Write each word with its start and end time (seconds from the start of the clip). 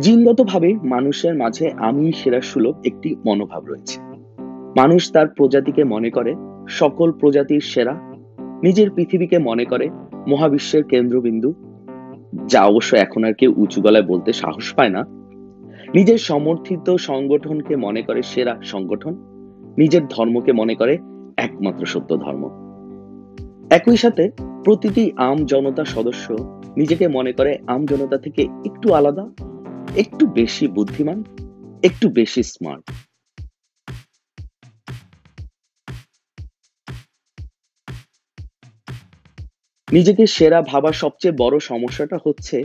জিনগতভাবে 0.00 0.74
মানুষের 0.74 1.34
মাঝে 1.34 1.70
আমি 1.70 2.12
সেরা 2.12 2.40
সুলভ 2.40 2.74
একটি 2.86 3.16
মনোভাব 3.26 3.64
রয়েছে। 3.64 4.00
মানুষ 4.76 5.12
তার 5.12 5.28
প্রজাতিকে 5.28 5.84
মনে 5.84 6.10
করে, 6.10 6.34
সকল 6.68 7.12
প্রজাতির 7.12 7.60
সেরা, 7.60 7.92
নিজের 8.62 8.90
পৃথিবীকে 8.90 9.38
মনে 9.38 9.64
করে, 9.64 9.90
মহাবিশ্বের 10.28 10.84
কেন্দ্রবিন্দু, 10.84 11.54
যা 12.46 12.64
অবশ্য 12.64 12.96
এখন 12.96 13.24
আর 13.24 13.32
কেউ 13.32 13.54
উঁচু 13.56 13.82
গলায় 13.82 14.04
বলতে 14.04 14.32
সাহস 14.32 14.74
পায় 14.74 14.88
না। 14.88 15.04
নিজের 15.94 16.18
সমর্থিত 16.18 16.96
সংগঠনকে 16.96 17.76
মনে 17.76 18.02
করে 18.02 18.22
সেরা 18.22 18.56
সংগঠন, 18.62 19.14
নিজের 19.78 20.02
ধর্মকে 20.10 20.52
মনে 20.52 20.74
করে 20.74 20.98
একমাত্র 21.36 21.86
সত্য 21.86 22.16
ধর্ম। 22.16 22.50
একই 23.70 23.96
সাথে 23.96 24.30
প্রতিটি 24.64 25.12
আম 25.16 25.44
জনতা 25.44 25.84
সদস্য 25.84 26.36
নিজেকে 26.76 27.08
মনে 27.08 27.32
করে 27.32 27.58
আম 27.66 27.86
জনতা 27.86 28.18
থেকে 28.18 28.42
একটু 28.42 28.92
আলাদা 28.92 29.28
একটু 29.96 30.26
বেশি 30.26 30.66
বুদ্ধিমান, 30.66 31.24
একটু 31.82 32.08
বেশি 32.08 32.42
স্মার্ট 32.42 32.90
নিজেকে 39.92 40.26
সেরা 40.26 40.62
ভাবার 40.62 40.92
সবচেয়ে 40.92 41.34
বড় 41.38 41.58
সমস্যাটা 41.58 42.18
হচ্ছে, 42.26 42.64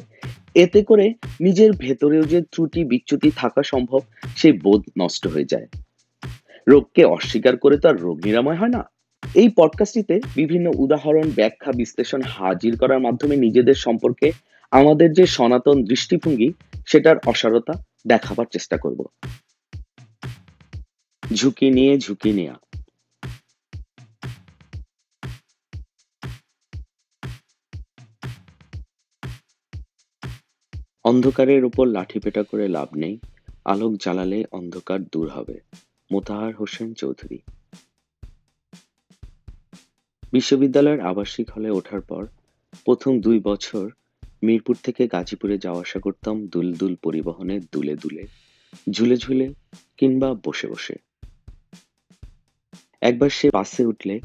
এতে 0.55 0.83
করে 0.83 1.13
নিজের 1.41 1.71
ভেতরেও 1.71 2.23
যে 2.23 2.41
ত্রুটি 2.41 2.83
বিচ্যুতি 2.83 3.31
থাকা 3.35 3.63
সম্ভব, 3.63 3.99
সেই 4.35 4.51
বোধ 4.51 4.83
নষ্ট 4.99 5.27
হয়ে 5.27 5.45
যায়। 5.45 5.67
রোগকে 6.67 7.03
অস্বীকার 7.03 7.57
করে 7.57 7.77
তো 7.77 7.89
আর 7.89 7.95
রোগ 7.95 8.25
নিরাময় 8.25 8.55
হয় 8.55 8.69
না। 8.69 8.89
এই 9.35 9.49
পডকাস্টটিতে 9.49 10.19
বিভিন্ন 10.35 10.71
উদাহরণ, 10.75 11.31
ব্যাখ্যা, 11.35 11.71
বিশ্লেষণ 11.71 12.21
হাজির 12.21 12.77
করার 12.77 12.99
মাধ্যমে 12.99 13.35
নিজেদের 13.35 13.75
সম্পর্কে 13.75 14.31
আমাদের 14.71 15.13
যে 15.13 15.25
সনাতন 15.27 15.83
দৃষ্টিভঙ্গি, 15.83 16.53
সেটার 16.85 17.17
অসারতা 17.25 17.73
দেখাবার 18.07 18.45
চেষ্টা 18.51 18.77
করব। 18.77 18.99
ঝুঁকি 21.33 21.69
নিয়ে 21.69 21.97
ঝুঁকি 21.97 22.31
নেয়া। 22.33 22.55
অন্ধকারের 31.03 31.65
উপর 31.65 31.87
লাঠিপেটা 31.87 32.43
করে 32.43 32.67
লাভ 32.67 32.89
নেই, 32.95 33.19
আলোক 33.65 33.91
জ্বালালে 33.95 34.43
অন্ধকার 34.51 34.99
দূর 35.03 35.29
হবে, 35.29 35.59
মোতাহার 36.11 36.55
হোসেন 36.55 36.93
চৌধুরী। 36.93 37.39
বিশ্ববিদ্যালয়ের 40.31 41.01
আবাসিক 41.01 41.49
হলে 41.49 41.69
ওঠার 41.69 42.01
পর 42.01 42.27
প্রথম 42.85 43.21
দুই 43.21 43.39
বছর 43.39 43.85
মিরপুর 44.43 44.75
থেকে 44.83 45.07
গাজীপুরে 45.07 45.57
যাওয়া 45.57 45.81
আসা 45.81 45.99
করতাম 45.99 46.47
দুলদুল 46.47 46.95
পরিবহনে 46.95 47.59
দুলে 47.71 47.95
দুলে, 47.95 48.23
ঝুলে 48.89 49.17
ঝুলে 49.17 49.53
কিংবা 49.97 50.33
বসে 50.33 50.67
বসে। 50.67 50.95
একবার 53.01 53.29
সে 53.29 53.49
বাসে 53.49 53.85
উঠলে 53.85 54.19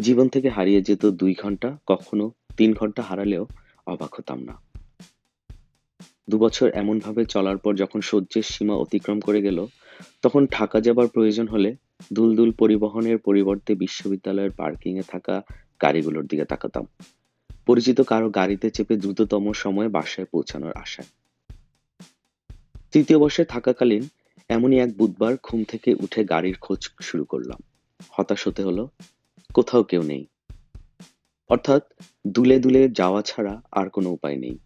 জীবন 0.00 0.28
থেকে 0.28 0.48
হারিয়ে 0.48 0.80
যেত 0.82 1.06
দুই 1.06 1.34
ঘণ্টা, 1.34 1.78
কখনো 1.86 2.30
তিন 2.56 2.74
ঘণ্টা 2.74 3.02
হারালেও 3.02 3.46
অবাক 3.86 4.14
হতাম 4.14 4.42
না। 4.42 4.54
দুবছর 6.30 6.68
এমনভাবে 6.68 7.24
চলার 7.24 7.58
পর 7.58 7.74
যখন 7.74 8.00
সহ্যের 8.00 8.42
সীমা 8.42 8.74
অতিক্রম 8.74 9.20
করে 9.20 9.42
গেল, 9.42 9.66
তখন 10.22 10.46
ঢাকা 10.46 10.80
যাবার 10.80 11.08
প্রয়োজন 11.08 11.48
হলে 11.48 11.76
দুলদুল 12.12 12.50
পরিবহনের 12.52 13.18
পরিবর্তে 13.18 13.74
বিশ্ববিদ্যালয়ের 13.74 14.50
পার্কিং 14.50 14.98
এ 14.98 15.02
থাকা 15.02 15.42
গাড়িগুলোর 15.82 16.26
দিকে 16.26 16.44
তাকাতাম। 16.44 16.86
পরিচিত 17.66 18.00
কারও 18.00 18.30
গাড়িতে 18.30 18.70
চেপে 18.70 18.96
দ্রুততম 18.96 19.52
সময়ে 19.52 19.88
বাসায় 19.88 20.26
পৌঁছানোর 20.26 20.72
আশায় 20.72 21.08
তৃতীয় 22.92 23.18
বর্ষে 23.18 23.44
থাকাকালীন 23.44 24.08
এমনই 24.48 24.78
এক 24.78 24.96
বুধবার 24.96 25.36
ঘুম 25.42 25.64
থেকে 25.64 25.94
উঠে 25.94 26.24
গাড়ির 26.24 26.56
খোঁজ 26.56 26.90
শুরু 27.02 27.24
করলাম। 27.24 27.62
হতাশ 28.10 28.48
হতে 28.48 28.62
হলো, 28.62 28.88
কোথাও 29.54 29.82
কেউ 29.82 30.02
নেই। 30.02 30.26
অর্থাৎ 31.48 31.82
দুলে 32.26 32.58
দুলে 32.58 32.88
যাওয়া 32.88 33.22
ছাড়া 33.22 33.62
আর 33.72 33.88
কোনো 33.88 34.10
উপায় 34.10 34.36
নেই। 34.36 34.58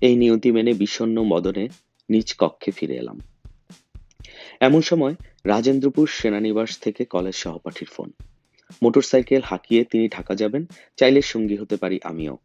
এই 0.00 0.16
নিয়তি 0.16 0.52
মেনে 0.52 0.74
বিষণ্ন 0.74 1.22
মদনে 1.22 1.68
নিজ 2.10 2.34
কক্ষে 2.38 2.70
ফিরে 2.70 2.94
এলাম। 2.94 3.20
এমন 4.60 4.80
সময় 4.80 5.14
রাজেন্দ্রপুর 5.44 6.06
সেনানিবাস 6.06 6.78
থেকে 6.78 7.04
কলেজ 7.04 7.34
সহপাঠীর 7.34 7.88
ফোন। 7.88 8.12
মোটরসাইকেল 8.82 9.40
হাঁকিয়ে 9.44 9.84
তিনি 9.84 10.08
ঢাকা 10.08 10.34
যাবেন, 10.34 10.66
চাইলে 10.96 11.22
সঙ্গী 11.22 11.56
হতে 11.56 11.76
পারি 11.76 12.00
আমিও। 12.04 12.38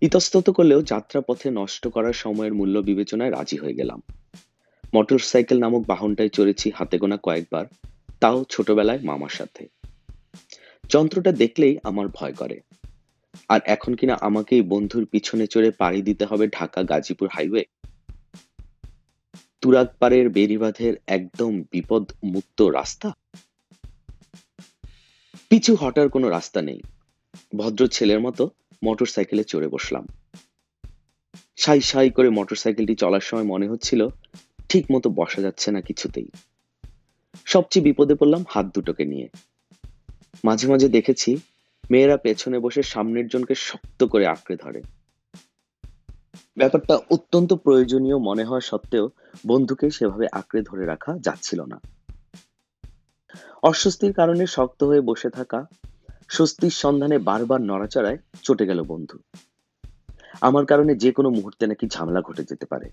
ইতস্তত 0.00 0.50
করলেও 0.50 0.82
যাত্রাপথে 0.82 1.50
নষ্ট 1.50 1.88
করার 1.88 2.12
সময়ের 2.12 2.54
মূল্য 2.54 2.78
বিবেচনায় 2.78 3.30
রাজি 3.30 3.56
হয়ে 3.56 3.74
গেলাম। 3.74 4.02
মোটরসাইকেল 4.94 5.58
নামক 5.58 5.86
বাহনটায় 5.86 6.28
চড়েছি 6.28 6.70
হাতে 6.74 6.98
গোনা 6.98 7.18
কয়েকবার, 7.22 7.66
তাও 8.20 8.44
ছোটবেলায় 8.50 8.98
মামার 9.02 9.28
সাথে। 9.28 9.68
যন্ত্রটা 10.88 11.32
দেখলেই 11.32 11.78
আমার 11.82 12.08
ভয় 12.08 12.32
করে। 12.32 12.60
আর 13.48 13.60
এখন 13.64 13.94
কিনা 13.94 14.18
আমাকেই 14.20 14.62
বন্ধুর 14.62 15.06
পিছনে 15.06 15.46
চড়ে 15.46 15.70
পাড়ি 15.70 16.02
দিতে 16.02 16.24
হবে 16.24 16.48
ঢাকা 16.48 16.82
গাজীপুর 16.82 17.28
হাইওয়ে? 17.28 17.64
তুরাগপাড়ের 19.60 20.28
বেরিবাঁধের 20.28 20.94
একদম 21.06 21.62
বিপদ 21.70 22.12
মুক্ত 22.24 22.62
রাস্তা? 22.62 23.12
পিছু 25.50 25.74
হটার 25.74 26.08
কোনো 26.08 26.28
রাস্তা 26.28 26.62
নেই। 26.62 26.80
ভদ্র 27.56 27.86
ছেলের 27.86 28.20
মতো 28.20 28.50
মোটর 28.82 29.06
সাইকেলে 29.06 29.44
চড়ে 29.44 29.68
বসলাম। 29.68 30.06
সাই 31.56 31.80
সাই 31.80 32.10
করে 32.10 32.30
মোটর 32.30 32.56
সাইকেলটি 32.56 32.94
চলার 32.94 33.20
সময় 33.20 33.44
মনে 33.44 33.68
হচ্ছিল 33.68 34.08
ঠিক 34.68 34.84
মতো 34.92 35.10
বসা 35.10 35.42
যাচ্ছে 35.42 35.70
না 35.70 35.80
কিছুতেই। 35.80 36.28
সবচেয়ে 37.44 37.84
বিপদে 37.84 38.14
পড়লাম 38.14 38.44
হাত 38.48 38.66
দুটোকে 38.74 39.04
নিয়ে। 39.04 39.28
মাঝে 40.44 40.68
মাঝে 40.68 40.88
দেখেছি 40.88 41.36
মেয়েরা 41.90 42.16
পেছনে 42.16 42.58
বসে 42.58 42.82
সামনের 42.82 43.28
জনকে 43.28 43.54
শক্ত 43.54 44.04
করে 44.04 44.26
আঁকড়ে 44.26 44.56
ধরে। 44.56 44.82
ব্যাপারটা 46.56 46.94
অত্যন্ত 47.10 47.52
প্রয়োজনীয় 47.52 48.18
মনে 48.18 48.44
হওয়া 48.44 48.60
সত্ত্বেও 48.60 49.10
বন্ধুকে 49.46 49.90
সেভাবে 49.90 50.26
আঁকড়ে 50.32 50.62
ধরে 50.62 50.84
রাখা 50.86 51.18
যাচ্ছিল 51.18 51.60
না। 51.64 51.80
অস্বস্তির 53.62 54.12
কারণে 54.12 54.46
শক্ত 54.46 54.84
হয়ে 54.84 55.00
বসে 55.00 55.30
থাকা 55.30 55.66
স্বস্তির 56.28 56.70
সন্ধানে 56.70 57.18
বারবার 57.18 57.60
নড়াচড়ায় 57.60 58.18
চটে 58.42 58.66
গেল 58.66 58.82
বন্ধু। 58.82 59.18
আমার 60.40 60.66
কারণে 60.66 60.94
যে 60.94 61.12
কোনো 61.12 61.30
মুহূর্তে 61.30 61.66
নাকি 61.66 61.88
ঝামেলা 61.88 62.20
ঘটে 62.20 62.44
যেতে 62.44 62.66
পারে। 62.66 62.90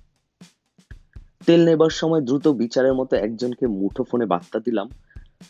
তেল 1.46 1.66
নেবার 1.66 1.90
সময় 1.90 2.22
দ্রুত 2.22 2.48
বিচারের 2.48 2.94
মতো 2.94 3.16
একজনকে 3.16 3.68
মুঠো 3.68 4.04
ফোনে 4.04 4.26
বার্তা 4.26 4.60
দিলাম, 4.60 4.90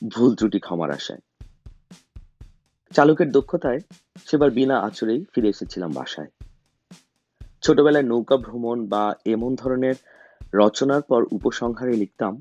ভুল 0.10 0.36
ত্রুটি 0.36 0.60
ক্ষমার 0.60 0.92
আশায়। 0.92 1.20
চালকের 2.94 3.32
দক্ষতায় 3.32 3.80
সেবার 4.26 4.52
বিনা 4.52 4.80
আচরেই 4.80 5.26
ফিরে 5.36 5.50
এসেছিলাম 5.50 5.92
বাসায়। 5.92 6.28
ছোটবেলায় 7.62 8.04
নৌকা 8.04 8.38
ভ্রমণ 8.38 8.88
বা 8.88 9.16
এমন 9.26 9.56
ধরনের 9.56 9.96
রচনার 10.54 11.02
পর 11.02 11.26
উপসংহারে 11.32 11.94
লিখতাম, 11.94 12.40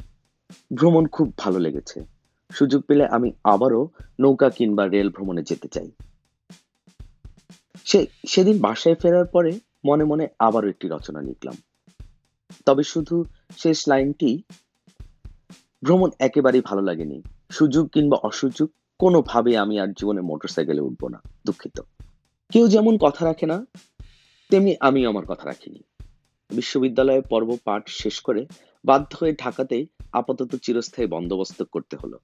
ভ্রমণ 0.74 1.06
খুব 1.06 1.32
ভালো 1.36 1.58
লেগেছে। 1.58 2.15
সুযোগ 2.52 2.82
পেলে 2.82 3.06
আমি 3.06 3.32
আবারও 3.44 3.88
নৌকা 4.20 4.50
কিংবা 4.50 4.88
রেল 4.88 5.08
ভ্রমণে 5.10 5.42
যেতে 5.42 5.68
চাই। 5.68 5.90
সে, 7.84 8.06
সেদিন 8.26 8.58
বাসায় 8.58 8.94
ফেরার 8.94 9.24
পরে 9.24 9.60
মনে 9.84 10.04
মনে 10.04 10.28
আবারও 10.38 10.68
একটি 10.68 10.88
রচনা 10.88 11.20
লিখলাম। 11.20 11.54
তবে 12.66 12.82
শুধু 12.82 13.24
শেষ 13.58 13.88
লাইনটি 13.88 14.42
ভ্রমণ 15.84 16.10
একেবারেই 16.18 16.60
ভালো 16.64 16.82
লাগেনি। 16.82 17.22
সুযোগ 17.50 17.88
কিংবা 17.88 18.16
অসুযোগ 18.16 18.70
কোনোভাবে 18.98 19.56
আমি 19.56 19.80
আর 19.80 19.88
জীবনে 19.88 20.20
মোটরসাইকেলে 20.20 20.80
উঠবো 20.80 21.08
না, 21.08 21.22
দুঃখিত। 21.46 21.80
কেউ 22.52 22.68
যেমন 22.68 22.98
কথা 22.98 23.24
রাখে 23.24 23.46
না, 23.46 23.66
তেমনি 24.50 24.76
আমি 24.80 25.06
আমার 25.06 25.26
কথা 25.26 25.44
রাখিনি। 25.44 25.82
বিশ্ববিদ্যালয়ে 26.50 27.20
পর্ব 27.20 27.56
পাঠ 27.64 27.88
শেষ 27.88 28.20
করে 28.20 28.46
বাধ্য 28.84 29.16
হয়ে 29.20 29.32
ঢাকাতেই 29.32 29.86
আপাতত 30.12 30.56
চিরস্থায়ী 30.56 31.08
বন্দোবস্ত 31.08 31.62
করতে 31.62 31.96
হলো। 31.96 32.18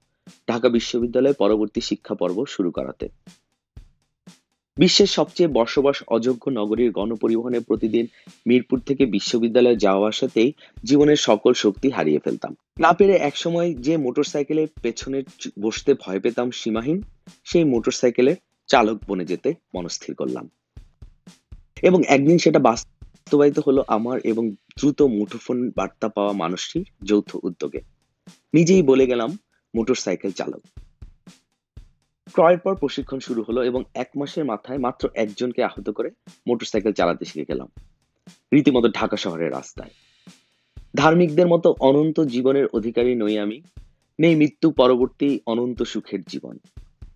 ঢাকা 0.49 0.69
বিশ্ববিদ্যালয়ে 0.69 1.33
পরবর্তী 1.33 1.81
শিক্ষা 1.81 2.15
পর্ব 2.15 2.45
শুরু 2.45 2.71
করাতে। 2.71 3.09
বিশ্বের 4.77 5.07
সবচেয়ে 5.07 5.49
বসবাস 5.53 6.03
অযোগ্য 6.07 6.49
নগরীর 6.49 6.91
গণপরিবহনে 6.91 7.59
প্রতিদিন 7.59 8.07
মিরপুর 8.47 8.79
থেকে 8.79 9.05
বিশ্ববিদ্যালয়ে 9.05 9.75
যাওয়া 9.75 10.09
আসাতেই 10.09 10.53
জীবনের 10.83 11.15
সকল 11.15 11.53
শক্তি 11.53 11.89
হারিয়ে 11.89 12.19
ফেলতাম। 12.19 12.55
না 12.79 12.93
পেরে 12.93 13.13
একসময় 13.13 13.73
যে 13.73 13.97
মোটরসাইকেলের 13.97 14.67
পেছনে 14.81 15.23
বসতে 15.59 15.93
ভয় 15.93 16.19
পেতাম 16.19 16.51
সীমাহীন, 16.51 17.01
সেই 17.43 17.63
মোটরসাইকেলের 17.63 18.35
চালক 18.67 18.97
বনে 19.07 19.25
যেতে 19.25 19.53
মনস্থির 19.75 20.15
করলাম। 20.15 20.49
এবং 21.81 22.03
একদিন 22.03 22.37
সেটা 22.37 22.59
বাস্তবায়িত 22.59 23.59
হলো 23.67 23.83
আমার 23.87 24.19
এবং 24.23 24.51
দ্রুত 24.51 25.01
মুঠোফোন 25.01 25.71
বার্তা 25.75 26.09
পাওয়া 26.09 26.33
মানুষটির 26.33 26.91
যৌথ 27.03 27.35
উদ্যোগে। 27.43 27.81
নিজেই 28.53 28.81
বলে 28.81 29.07
গেলাম 29.07 29.37
মোটরসাইকেল 29.75 30.31
চালক। 30.31 30.61
ক্রয়ের 32.33 32.57
পর 32.57 32.75
প্রশিক্ষণ 32.75 33.19
শুরু 33.19 33.43
হলো 33.43 33.63
এবং 33.63 33.83
এক 33.93 34.09
মাসের 34.15 34.45
মাথায় 34.45 34.77
মাত্র 34.77 35.09
একজনকে 35.13 35.63
আহত 35.63 35.89
করে 35.89 36.09
মোটরসাইকেল 36.47 36.93
চালাতে 36.93 37.25
শিখে 37.25 37.45
গেলাম। 37.45 37.67
রীতিমতো 38.53 38.89
ঢাকা 38.89 39.17
শহরের 39.17 39.51
রাস্তায়। 39.51 39.89
ধার্মিকদের 40.95 41.47
মতো 41.47 41.75
অনন্ত 41.79 42.19
জীবনের 42.19 42.67
অধিকারী 42.67 43.15
নই 43.15 43.39
আমি, 43.39 43.61
নেই 44.19 44.35
মৃত্যু 44.35 44.71
পরবর্তী 44.71 45.39
অনন্ত 45.45 45.83
সুখের 45.83 46.21
জীবন। 46.21 46.59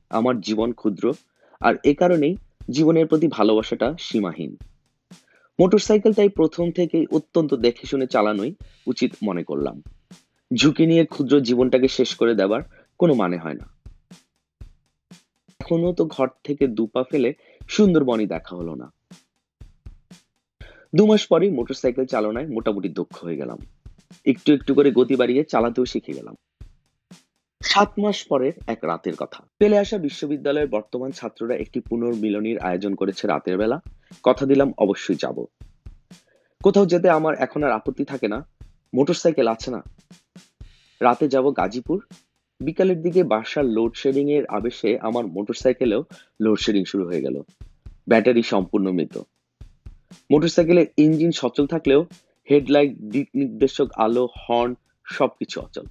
আমার 0.10 0.42
জীবন 0.42 0.74
ক্ষুদ্র 0.74 1.14
আর 1.60 1.76
এ 1.84 1.94
কারণেই 1.94 2.36
জীবনের 2.70 3.08
প্রতি 3.08 3.28
ভালোবাসাটা 3.28 3.96
সীমাহীন। 4.00 4.58
মোটরসাইকেল 5.60 6.14
তাই 6.14 6.30
প্রথম 6.30 6.72
থেকেই 6.72 7.06
অত্যন্ত 7.12 7.54
দেখে 7.54 7.88
শুনে 7.88 8.08
চালানোই 8.08 8.56
উচিত 8.88 9.12
মনে 9.24 9.44
করলাম। 9.44 9.84
ঝুঁকি 10.56 10.86
নিয়ে 10.86 11.06
ক্ষুদ্র 11.06 11.40
জীবনটাকে 11.40 11.88
শেষ 11.88 12.16
করে 12.16 12.36
দেওয়ার 12.36 12.62
কোনো 13.00 13.14
মানে 13.14 13.38
হয় 13.38 13.54
না। 13.54 13.78
এখনও 15.60 15.94
তো 15.94 16.06
ঘর 16.06 16.28
থেকে 16.44 16.68
দুপা 16.68 17.04
ফেলে 17.04 17.34
সুন্দরবনই 17.70 18.28
দেখা 18.28 18.56
হলো 18.56 18.76
না। 18.76 18.94
দু 20.96 21.06
মাস 21.06 21.28
পরেই 21.28 21.52
মোটরসাইকেল 21.52 22.06
চালনায় 22.06 22.48
মোটামুটি 22.48 22.90
দক্ষ 22.90 23.24
হয়ে 23.24 23.38
গেলাম। 23.38 23.58
একটু 24.26 24.54
একটু 24.54 24.74
করে 24.74 24.92
গতি 24.92 25.16
বাড়িয়ে 25.16 25.44
চালাতেও 25.44 25.86
শিখে 25.86 26.14
গেলাম। 26.14 26.36
সাত 27.64 28.00
মাস 28.00 28.28
পরের 28.28 28.54
এক 28.68 28.84
রাতের 28.84 29.16
কথা। 29.16 29.44
পেলে 29.60 29.78
আসা 29.78 29.98
বিশ্ববিদ্যালয়ের 29.98 30.68
বর্তমান 30.68 31.12
ছাত্ররা 31.12 31.56
একটি 31.56 31.80
পুনর্মিলনীর 31.80 32.60
আয়োজন 32.60 32.96
করেছে 32.96 33.28
রাতের 33.28 33.58
বেলা। 33.58 33.82
কথা 34.24 34.46
দিলাম 34.46 34.74
অবশ্যই 34.78 35.16
যাব। 35.16 35.46
কোথাও 36.64 36.86
যেতে 36.86 37.10
আমার 37.10 37.36
এখন 37.36 37.64
আর 37.64 37.72
আপত্তি 37.72 38.06
থাকে 38.06 38.28
না। 38.28 38.48
মোটরসাইকেল 38.94 39.48
আছে 39.48 39.72
না। 39.72 39.84
রাতে 41.02 41.28
যাব 41.28 41.58
গাজীপুর। 41.58 42.06
বিকালের 42.60 43.02
দিকে 43.02 43.24
বাসার 43.24 43.66
লোডশেডিং 43.66 44.32
এর 44.32 44.46
আবেশে 44.46 45.00
আমার 45.00 45.28
মোটরসাইকেলেও 45.28 46.04
লোডশেডিং 46.42 46.86
শুরু 46.86 47.06
হয়ে 47.06 47.22
গেল। 47.22 47.42
ব্যাটারি 48.10 48.44
সম্পূর্ণ 48.44 48.92
মৃত। 48.92 49.18
মোটরসাইকেলের 50.32 50.86
ইঞ্জিন 50.98 51.32
সচল 51.32 51.68
থাকলেও 51.68 52.06
হেডলাইট 52.52 52.98
দিক 52.98 53.30
নির্দেশক, 53.36 53.88
আলো 53.96 54.26
হর্ন 54.26 54.74
সবকিছু 55.04 55.62
অচল। 55.62 55.86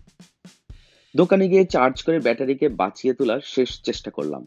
দোকানে 1.16 1.48
গিয়ে 1.48 1.64
চার্জ 1.64 2.02
করে 2.02 2.20
ব্যাটারিকে 2.20 2.68
বাঁচিয়ে 2.68 3.14
তোলার 3.14 3.40
শেষ 3.44 3.82
চেষ্টা 3.82 4.10
করলাম। 4.10 4.46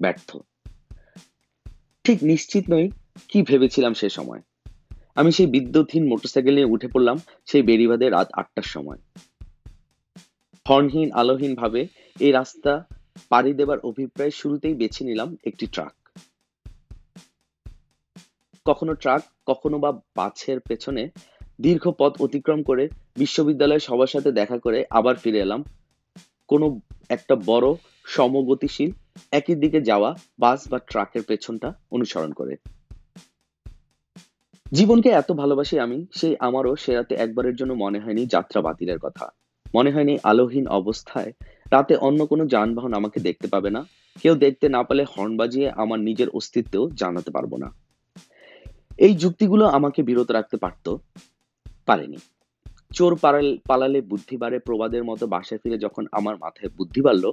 ব্যর্থ। 0.00 0.36
ঠিক 2.04 2.22
নিশ্চিত 2.22 2.64
নই 2.70 2.90
কি 3.28 3.42
ভেবেছিলাম 3.42 3.94
সে 3.94 4.08
সময়। 4.08 4.40
আমি 5.14 5.32
সেই 5.32 5.46
বিদ্যুৎহীন 5.46 6.08
মোটরসাইকেল 6.08 6.54
নিয়ে 6.54 6.66
উঠে 6.66 6.88
পড়লাম 6.88 7.18
সেই 7.46 7.62
বেরিবাদে 7.62 8.10
রাত 8.10 8.28
আটটার 8.32 8.62
সময়। 8.62 8.96
হর্নহীন 10.68 11.12
আলোহীন 11.12 11.54
ভাবে 11.54 11.88
এই 12.20 12.32
রাস্তা 12.32 12.86
পাড়ি 13.28 13.52
দেবার 13.52 13.78
অভিপ্রায় 13.78 14.30
শুরুতেই 14.30 14.74
বেছে 14.74 15.04
নিলাম 15.04 15.36
একটি 15.44 15.66
ট্রাক। 15.66 16.18
কখনো 18.64 18.94
ট্রাক, 18.94 19.22
কখনো 19.46 19.78
বা 19.78 19.92
বাছের 19.92 20.60
পেছনে 20.60 21.10
দীর্ঘ 21.60 21.90
পথ 21.90 22.22
অতিক্রম 22.22 22.62
করে 22.62 22.88
বিশ্ববিদ্যালয়ের 23.16 23.80
সবার 23.80 24.06
সাথে 24.06 24.32
দেখা 24.32 24.58
করে 24.58 24.84
আবার 24.90 25.16
ফিরে 25.16 25.38
এলাম। 25.38 25.64
কোনো 26.48 26.80
একটা 27.08 27.36
বড়, 27.46 27.74
সমগতিশীল, 28.04 28.90
একই 29.32 29.54
দিকে 29.54 29.80
যাওয়া 29.80 30.14
বাস 30.38 30.68
বা 30.68 30.78
ট্রাকের 30.78 31.22
পেছনটা 31.22 31.74
অনুসরণ 31.90 32.32
করে। 32.32 32.56
জীবনকে 34.72 35.08
এত 35.08 35.32
ভালোবাসি 35.32 35.78
আমি, 35.78 36.06
সেই 36.14 36.36
আমারও 36.40 36.76
সে 36.76 36.94
রাতে 36.94 37.14
একবারের 37.14 37.56
জন্য 37.56 37.72
মনে 37.72 38.00
হয়নি 38.00 38.26
যাত্রা 38.26 38.62
বাতিলের 38.62 38.98
কথা। 38.98 39.28
মনে 39.74 39.90
হয়নি 39.90 40.18
আলোহীন 40.22 40.66
অবস্থায়। 40.66 41.32
রাতে 41.70 41.96
অন্য 41.96 42.26
কোনো 42.26 42.46
যানবাহন 42.46 42.92
আমাকে 42.92 43.20
দেখতে 43.20 43.46
পাবে 43.48 43.70
না। 43.70 43.86
কেউ 44.22 44.34
দেখতে 44.34 44.68
না 44.68 44.82
পেলে 44.82 45.04
হর্ন 45.12 45.36
বাজিয়ে 45.36 45.70
আমার 45.82 46.00
নিজের 46.00 46.28
অস্তিত্বও 46.28 46.90
জানাতে 46.90 47.30
পারব 47.30 47.56
না। 47.56 47.68
এই 48.98 49.14
যুক্তিগুলো 49.14 49.64
আমাকে 49.66 50.02
বিরত 50.02 50.30
রাখতে 50.30 50.56
পারত, 50.56 50.96
পারেনি। 51.86 52.18
চোর 52.94 53.12
পালালে 53.68 54.00
বুদ্ধি 54.00 54.36
বাড়ে, 54.36 54.58
প্রবাদের 54.58 55.04
মতো 55.04 55.26
বাসায় 55.26 55.60
ফিরে 55.62 55.78
যখন 55.78 56.06
আমার 56.12 56.36
মাথায় 56.36 56.70
বুদ্ধি 56.76 57.00
বাড়লো, 57.00 57.32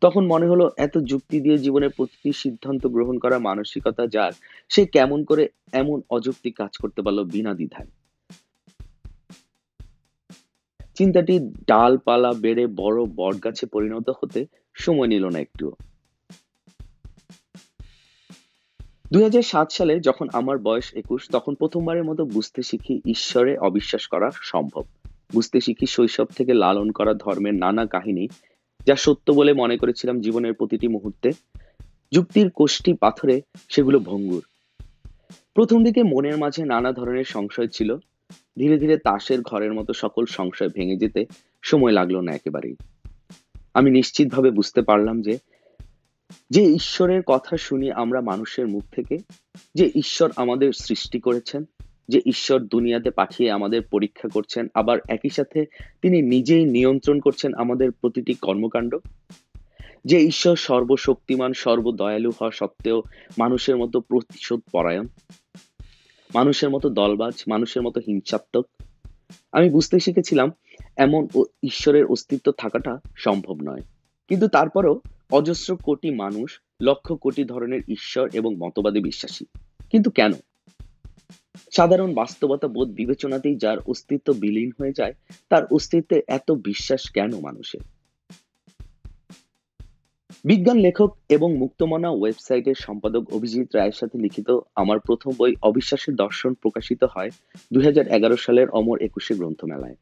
তখন 0.00 0.26
মনে 0.26 0.46
হলো 0.46 0.70
এত 0.76 0.98
যুক্তি 0.98 1.40
দিয়ে 1.40 1.58
জীবনের 1.58 1.90
প্রতিটি 1.96 2.32
সিদ্ধান্ত 2.32 2.86
গ্রহণ 2.86 3.18
করা 3.18 3.38
মানসিকতা 3.38 4.06
যার, 4.06 4.32
সে 4.68 4.86
কেমন 4.86 5.24
করে 5.24 5.48
এমন 5.72 6.02
অযৌক্তিক 6.10 6.56
কাজ 6.56 6.72
করতে 6.76 7.02
পারল 7.02 7.24
বিনা 7.24 7.54
দ্বিধায়। 7.54 7.86
চিন্তাটি 10.98 11.38
ডালপালা 11.40 12.32
বেড়ে 12.32 12.66
বড় 12.66 13.04
বটগাছে 13.04 13.66
পরিণত 13.66 14.10
হতে 14.22 14.46
সময় 14.74 15.06
নিল 15.06 15.28
না 15.28 15.38
একটুও। 15.38 15.72
দুই 19.12 19.42
সালে 19.70 20.00
যখন 20.00 20.28
আমার 20.32 20.58
বয়স 20.58 20.94
একুশ, 20.94 21.30
তখন 21.30 21.54
প্রথমবারের 21.54 22.04
মতো 22.04 22.24
বুঝতে 22.24 22.62
শিখি 22.62 23.00
ঈশ্বরে 23.06 23.58
অবিশ্বাস 23.58 24.06
করা 24.06 24.30
সম্ভব। 24.34 24.84
বুঝতে 25.32 25.60
শিখি 25.60 25.86
শৈশব 25.86 26.24
থেকে 26.24 26.54
লালন 26.54 26.90
করা 26.90 27.14
ধর্মের 27.14 27.54
নানা 27.54 27.86
কাহিনী, 27.86 28.28
যা 28.86 28.96
সত্য 28.96 29.32
বলে 29.32 29.52
মনে 29.52 29.76
করেছিলাম 29.78 30.20
জীবনের 30.20 30.54
প্রতিটি 30.54 30.88
মুহূর্তে। 30.88 31.32
যুক্তির 32.12 32.50
কোষ্ঠী 32.50 32.92
পাথরে 32.92 33.42
সেগুলো 33.68 33.98
ভঙ্গুর। 33.98 34.44
প্রথম 35.54 35.84
দিকে 35.84 36.02
মনের 36.02 36.36
মাঝে 36.38 36.64
নানা 36.64 36.92
ধরনের 36.92 37.24
সংশয় 37.24 37.66
ছিল 37.66 37.96
ধীরে 38.58 38.78
ধীরে 38.78 38.96
তাসের 38.96 39.42
ঘরের 39.42 39.74
মতো 39.74 39.92
সকল 39.92 40.26
সংশয় 40.26 40.68
ভেঙে 40.68 40.96
যেতে 40.96 41.26
সময় 41.62 41.92
লাগল 41.92 42.20
না 42.20 42.32
একেবারেই। 42.32 42.76
আমি 43.74 43.90
নিশ্চিতভাবে 43.90 44.50
বুঝতে 44.50 44.82
পারলাম 44.82 45.22
যে 45.22 45.38
যে 46.50 46.62
ঈশ্বরের 46.62 47.22
কথা 47.26 47.56
শুনি 47.56 47.92
আমরা 47.92 48.20
মানুষের 48.20 48.66
মুখ 48.68 48.82
থেকে, 48.94 49.18
যে 49.74 49.90
ঈশ্বর 49.94 50.32
আমাদের 50.36 50.72
সৃষ্টি 50.72 51.20
করেছেন, 51.20 51.64
যে 52.08 52.20
ঈশ্বর 52.26 52.60
দুনিয়াতে 52.60 53.10
পাঠিয়ে 53.10 53.50
আমাদের 53.50 53.82
পরীক্ষা 53.82 54.28
করছেন, 54.28 54.66
আবার 54.74 54.98
একই 55.08 55.28
সাথে 55.28 55.64
তিনি 56.02 56.22
নিজেই 56.22 56.64
নিয়ন্ত্রণ 56.64 57.20
করছেন 57.20 57.54
আমাদের 57.54 57.92
প্রতিটি 57.92 58.34
কর্মকাণ্ড, 58.34 58.98
যে 60.04 60.18
ঈশ্বর 60.18 60.56
সর্বশক্তিমান, 60.56 61.52
সর্বদয়ালু 61.52 62.30
হওয়া 62.30 62.50
সত্ত্বেও 62.50 63.02
মানুষের 63.38 63.76
মতো 63.76 64.00
প্রতিশোধ 64.00 64.60
পরায়ণ 64.72 65.06
মানুষের 66.34 66.70
মতো 66.70 66.88
দলবাজ, 66.90 67.34
মানুষের 67.48 67.82
মতো 67.82 68.00
হিংসাত্মক। 68.06 68.66
আমি 69.52 69.70
বুঝতে 69.70 70.00
শিখেছিলাম, 70.00 70.52
এমন 70.96 71.28
ঈশ্বরের 71.62 72.06
অস্তিত্ব 72.06 72.52
থাকাটা 72.52 72.98
সম্ভব 73.16 73.58
নয়। 73.62 73.80
কিন্তু 74.28 74.48
তারপরও 74.48 75.00
অজস্র 75.32 75.76
কোটি 75.76 76.10
মানুষ, 76.10 76.60
লক্ষ 76.82 77.12
কোটি 77.12 77.44
ধরনের 77.44 77.80
ঈশ্বর 77.88 78.30
এবং 78.32 78.56
মতবাদে 78.56 79.00
বিশ্বাসী। 79.00 79.44
কিন্তু 79.90 80.10
কেন? 80.10 80.32
সাধারণ 81.72 82.14
বাস্তবতা 82.14 82.68
বোধ 82.68 82.88
বিবেচনাতেই 82.88 83.56
যার 83.56 83.78
অস্তিত্ব 83.78 84.32
বিলীন 84.32 84.70
হয়ে 84.80 84.92
যায়, 84.96 85.14
তার 85.48 85.62
অস্তিত্বে 85.70 86.22
এত 86.26 86.50
বিশ্বাস 86.50 87.10
কেন 87.10 87.40
মানুষের? 87.40 87.80
বিজ্ঞান 90.46 90.76
লেখক 90.76 91.16
এবং 91.28 91.56
মুক্তমনা 91.56 92.10
ওয়েবসাইটের 92.10 92.74
সম্পাদক 92.78 93.34
অভিজিৎ 93.34 93.74
রায়ের 93.74 93.92
সাথে 93.92 94.18
লিখিত 94.18 94.58
আমার 94.74 95.00
প্রথম 95.00 95.30
বই 95.38 95.54
অবিশ্বাসের 95.62 96.14
দর্শন 96.14 96.54
প্রকাশিত 96.54 97.04
হয় 97.04 97.30
দুই 97.72 97.84
হাজার 97.84 98.08
এগারো 98.08 98.36
সালের 98.36 98.70
অমর 98.70 99.02
একুশে 99.02 99.34
গ্রন্থমেলায়। 99.34 99.96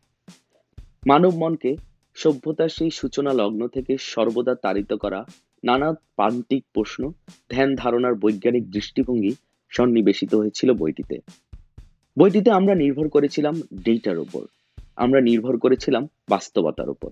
মানব 1.07 1.35
মনকে 1.35 1.77
সভ্যতার 2.15 2.69
সেই 2.69 2.91
সূচনা 2.91 3.33
লগ্ন 3.33 3.69
থেকে 3.69 3.97
সর্বদা 4.01 4.55
তাড়িত 4.55 4.93
করা 4.93 5.25
নানা 5.65 5.93
প্রান্তিক 5.93 6.65
প্রশ্ন, 6.75 7.13
ধ্যান 7.51 7.75
ধারণার 7.75 8.15
বৈজ্ঞানিক 8.15 8.71
দৃষ্টিভঙ্গি 8.71 9.35
সন্নিবেশিত 9.71 10.35
হয়েছিল 10.35 10.73
বইটিতে। 10.73 11.19
বইটিতে 12.19 12.51
আমরা 12.51 12.75
নির্ভর 12.75 13.09
করেছিলাম 13.09 13.61
ডেটার 13.75 14.19
উপর। 14.19 14.47
আমরা 14.97 15.21
নির্ভর 15.21 15.59
করেছিলাম 15.59 16.09
বাস্তবতার 16.29 16.91
উপর। 16.91 17.11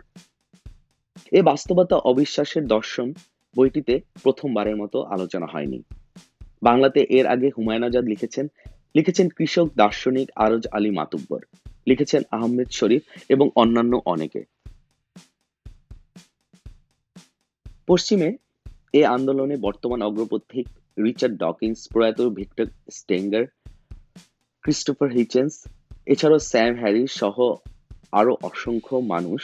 এ 1.33 1.41
বাস্তবতা 1.51 1.97
অবিশ্বাসের 2.11 2.65
দর্শন 2.67 3.09
বইটিতে 3.57 3.95
প্রথমবারের 4.23 4.77
মতো 4.77 4.99
আলোচনা 5.15 5.47
হয়নি। 5.47 5.79
বাংলাতে 6.63 7.01
এর 7.19 7.27
আগে 7.27 7.49
হুমায়ুন 7.57 7.85
আজাদ 7.89 8.05
লিখেছেন 8.13 8.47
লিখেছেন 8.97 9.27
কৃষক, 9.37 9.67
দার্শনিক 9.77 10.29
আরজ 10.37 10.63
আলী 10.77 10.91
মাতুব্বর, 10.91 11.41
লিখেছেন 11.87 12.23
আহমেদ 12.31 12.69
শরীফ 12.71 13.03
এবং 13.29 13.47
অন্যান্য 13.63 13.93
অনেকে। 14.05 14.41
পশ্চিমে 17.87 18.29
এ 19.01 19.03
আন্দোলনে 19.17 19.57
বর্তমান 19.57 20.01
অগ্রপথিক 20.03 20.67
রিচার্ড 21.05 21.35
ডকিন্স, 21.45 21.79
প্রয়াত 21.93 22.19
ভিক্টর 22.39 22.67
স্টেঙ্গার, 22.91 23.45
ক্রিস্টোফার 24.65 25.11
হিচেন্স, 25.11 25.53
এছাড়াও 26.13 26.41
স্যাম 26.53 26.73
হ্যারিস 26.81 27.11
সহ 27.21 27.37
আরও 28.13 28.33
অসংখ্য 28.43 28.97
মানুষ, 29.13 29.41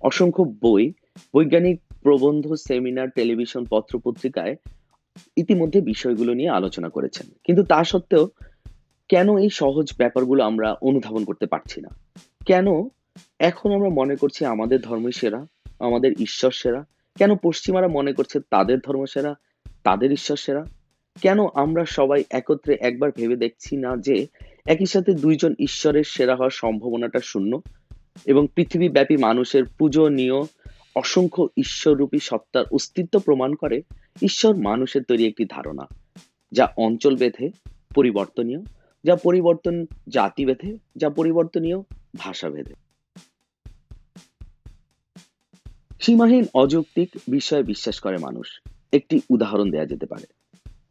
অসংখ্য 0.00 0.42
বই 0.64 0.84
বৈজ্ঞানিক 1.34 1.80
প্রবন্ধ, 2.02 2.52
সেমিনার, 2.52 3.10
টেলিভিশন 3.10 3.64
পত্র 3.70 4.00
পত্রিকায় 4.04 4.56
ইতিমধ্যে 5.36 5.80
বিষয়গুলো 5.80 6.34
নিয়ে 6.34 6.48
আলোচনা 6.48 6.88
করেছেন। 6.88 7.26
কিন্তু 7.44 7.62
তা 7.62 7.84
সত্ত্বেও 7.84 8.30
কেন 9.08 9.38
এই 9.38 9.50
সহজ 9.50 9.92
ব্যাপারগুলো 9.98 10.44
আমরা 10.44 10.72
অনুধাবন 10.82 11.24
করতে 11.24 11.46
পারছি 11.46 11.80
না? 11.80 11.88
কেন 12.46 12.66
এখন 13.38 13.72
আমরা 13.72 13.88
মনে 13.88 14.16
করছি 14.16 14.44
আমাদের 14.44 14.80
ধর্মই 14.80 15.12
সেরা, 15.12 15.46
আমাদের 15.78 16.12
ঈশ্বর 16.18 16.50
সেরা? 16.50 16.86
কেন 17.18 17.36
পশ্চিমারা 17.36 17.88
মনে 17.88 18.12
করছে 18.12 18.40
তাদের 18.40 18.78
ধর্ম 18.78 19.04
সেরা, 19.04 19.34
তাদের 19.84 20.12
ঈশ্বর 20.12 20.36
সেরা? 20.36 20.64
কেন 21.22 21.38
আমরা 21.54 21.84
সবাই 21.84 22.24
একত্রে 22.30 22.78
একবার 22.80 23.10
ভেবে 23.16 23.36
দেখছি 23.36 23.76
না 23.76 23.96
যে 23.96 24.26
একই 24.66 24.86
সাথে 24.86 25.14
দুইজন 25.14 25.54
ঈশ্বরের 25.58 26.04
সেরা 26.04 26.36
হওয়ার 26.36 26.50
সম্ভাবনাটা 26.50 27.18
শূন্য 27.22 27.62
এবং 28.26 28.46
পৃথিবীব্যাপী 28.54 29.16
মানুষের 29.16 29.64
পূজনীয় 29.78 30.42
অসংখ্য 30.94 31.46
ঈশ্বররূপী 31.56 32.18
সত্তার 32.18 32.64
অস্তিত্ব 32.72 33.20
প্রমাণ 33.20 33.54
করে 33.54 33.82
ঈশ্বর 34.22 34.56
মানুষের 34.56 35.02
তৈরি 35.02 35.26
একটি 35.26 35.44
ধারণা, 35.44 35.88
যা 36.52 36.68
অঞ্চল 36.76 37.16
বেঁধে 37.16 37.50
পরিবর্তনীয়, 37.94 38.60
যা 39.04 39.16
পরিবর্তন 39.16 39.86
জাতি 40.08 40.46
বেঁধে, 40.46 40.78
যা 40.96 41.10
পরিবর্তনীয় 41.10 41.80
ভাষা 42.16 42.50
ভেদে 42.50 42.74
সীমাহীন 46.00 46.44
অযৌক্তিক 46.54 47.10
বিষয়ে 47.28 47.62
বিশ্বাস 47.62 48.00
করে 48.00 48.18
মানুষ। 48.18 48.60
একটি 48.92 49.20
উদাহরণ 49.30 49.70
দেয়া 49.70 49.86
যেতে 49.86 50.06
পারে। 50.06 50.26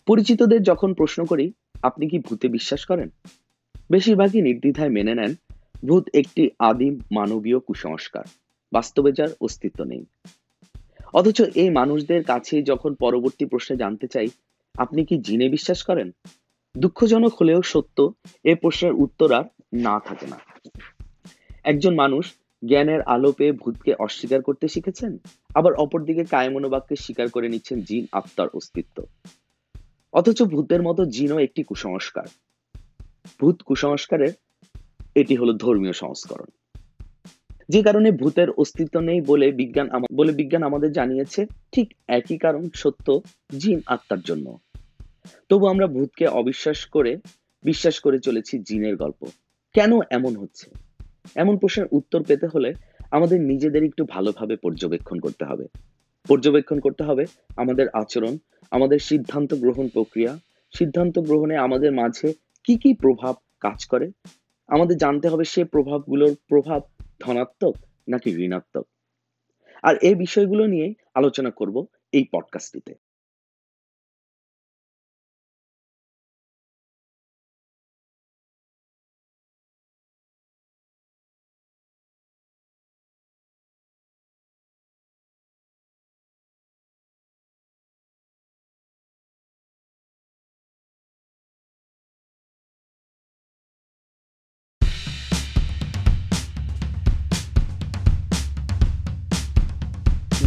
পরিচিতদের 0.06 0.64
যখন 0.64 0.94
প্রশ্ন 0.94 1.26
করি, 1.26 1.52
আপনি 1.84 2.10
কি 2.10 2.20
ভূতে 2.20 2.48
বিশ্বাস 2.48 2.86
করেন? 2.86 3.10
বেশিরভাগই 3.92 4.42
নির্দ্বিধায় 4.42 4.90
মেনে 4.90 5.16
নেন, 5.16 5.36
ভূত 5.86 6.10
একটি 6.14 6.50
আদিম 6.60 7.00
মানবীয় 7.12 7.60
কুসংস্কার। 7.60 8.24
বাস্তবে 8.72 9.12
যার 9.12 9.28
অস্তিত্ব 9.42 9.84
নেই। 9.84 10.06
অথচ 11.14 11.42
এই 11.42 11.70
মানুষদের 11.70 12.24
কাছে 12.24 12.64
যখন 12.64 12.94
পরবর্তী 12.94 13.46
প্রশ্নে 13.46 13.78
জানতে 13.78 14.08
চাই, 14.08 14.28
আপনি 14.76 15.06
কি 15.06 15.18
জিনে 15.18 15.50
বিশ্বাস 15.50 15.84
করেন? 15.84 16.12
দুঃখজনক 16.78 17.34
হলেও 17.42 17.62
সত্য, 17.62 18.14
এ 18.44 18.56
প্রশ্নের 18.56 18.94
উত্তর 18.94 19.32
আর 19.32 19.44
না 19.74 20.00
থাকে 20.00 20.28
না। 20.28 20.40
একজন 21.64 21.96
মানুষ 21.96 22.34
জ্ঞানের 22.66 23.02
আলো 23.02 23.32
পেয়ে 23.32 23.52
ভূতকে 23.52 23.94
অস্বীকার 23.94 24.42
করতে 24.42 24.68
শিখেছেন, 24.68 25.18
আবার 25.56 25.74
অপরদিকে 25.74 26.24
কায়মনোবাক্যে 26.24 26.96
স্বীকার 26.96 27.30
করে 27.30 27.50
নিচ্ছেন 27.50 27.82
জিন 27.82 28.08
আত্মার 28.12 28.48
অস্তিত্ব। 28.54 29.04
অথচ 30.14 30.44
ভূতের 30.44 30.82
মতো 30.82 31.06
জিনও 31.06 31.40
একটি 31.40 31.64
কুসংস্কার। 31.64 32.28
ভূত 33.42 33.62
কুসংস্কারের 33.62 34.34
এটি 35.16 35.36
হলো 35.36 35.54
ধর্মীয় 35.54 35.94
সংস্করণ। 35.94 36.61
যে 37.70 37.84
কারণে 37.84 38.12
ভূতের 38.12 38.50
অস্তিত্ব 38.50 39.00
নেই 39.00 39.22
বলে 39.22 39.52
বিজ্ঞান 39.52 39.90
বলে 40.16 40.32
বিজ্ঞান 40.32 40.64
আমাদের 40.64 40.92
জানিয়েছে, 40.92 41.46
ঠিক 41.72 41.94
একই 42.08 42.38
কারণ 42.38 42.70
সত্য, 42.74 43.22
জিন 43.60 43.82
আত্মার 43.86 44.22
জন্য। 44.22 44.58
তবু 45.50 45.68
আমরা 45.68 45.88
ভূতকে 45.88 46.28
অবিশ্বাস 46.28 46.86
করে, 46.86 47.18
বিশ্বাস 47.64 48.00
করে 48.00 48.20
চলেছি 48.20 48.60
জিনের 48.60 48.96
গল্প। 48.96 49.26
কেন 49.74 49.92
এমন 50.10 50.36
হচ্ছে? 50.36 50.72
এমন 51.36 51.58
প্রশ্নের 51.58 51.88
উত্তর 51.92 52.24
পেতে 52.24 52.48
হলে 52.48 52.74
আমাদের 53.12 53.42
নিজেদের 53.42 53.84
একটু 53.84 54.06
ভালোভাবে 54.10 54.56
পর্যবেক্ষণ 54.56 55.20
করতে 55.20 55.46
হবে। 55.46 55.68
পর্যবেক্ষণ 56.28 56.80
করতে 56.80 57.04
হবে 57.04 57.26
আমাদের 57.58 57.90
আচরণ, 57.94 58.38
আমাদের 58.72 59.00
সিদ্ধান্ত 59.00 59.54
গ্রহণ 59.54 59.88
প্রক্রিয়া, 59.88 60.40
সিদ্ধান্ত 60.78 61.20
গ্রহণে 61.20 61.58
আমাদের 61.58 61.92
মাঝে 61.92 62.34
কি 62.64 62.78
কি 62.78 62.94
প্রভাব 62.94 63.36
কাজ 63.60 63.86
করে। 63.86 64.12
আমাদের 64.68 64.98
জানতে 64.98 65.28
হবে 65.28 65.44
সে 65.44 65.64
প্রভাবগুলোর 65.64 66.36
প্রভাব 66.48 66.82
ধনাত্মক 67.22 67.76
নাকি 68.10 68.30
ঋণাত্মক? 68.46 68.86
আর 69.84 69.96
এই 70.02 70.16
বিষয়গুলো 70.16 70.68
নিয়ে 70.68 70.94
আলোচনা 71.16 71.52
করব 71.52 71.86
এই 72.12 72.26
পডকাস্টটিতে 72.32 72.94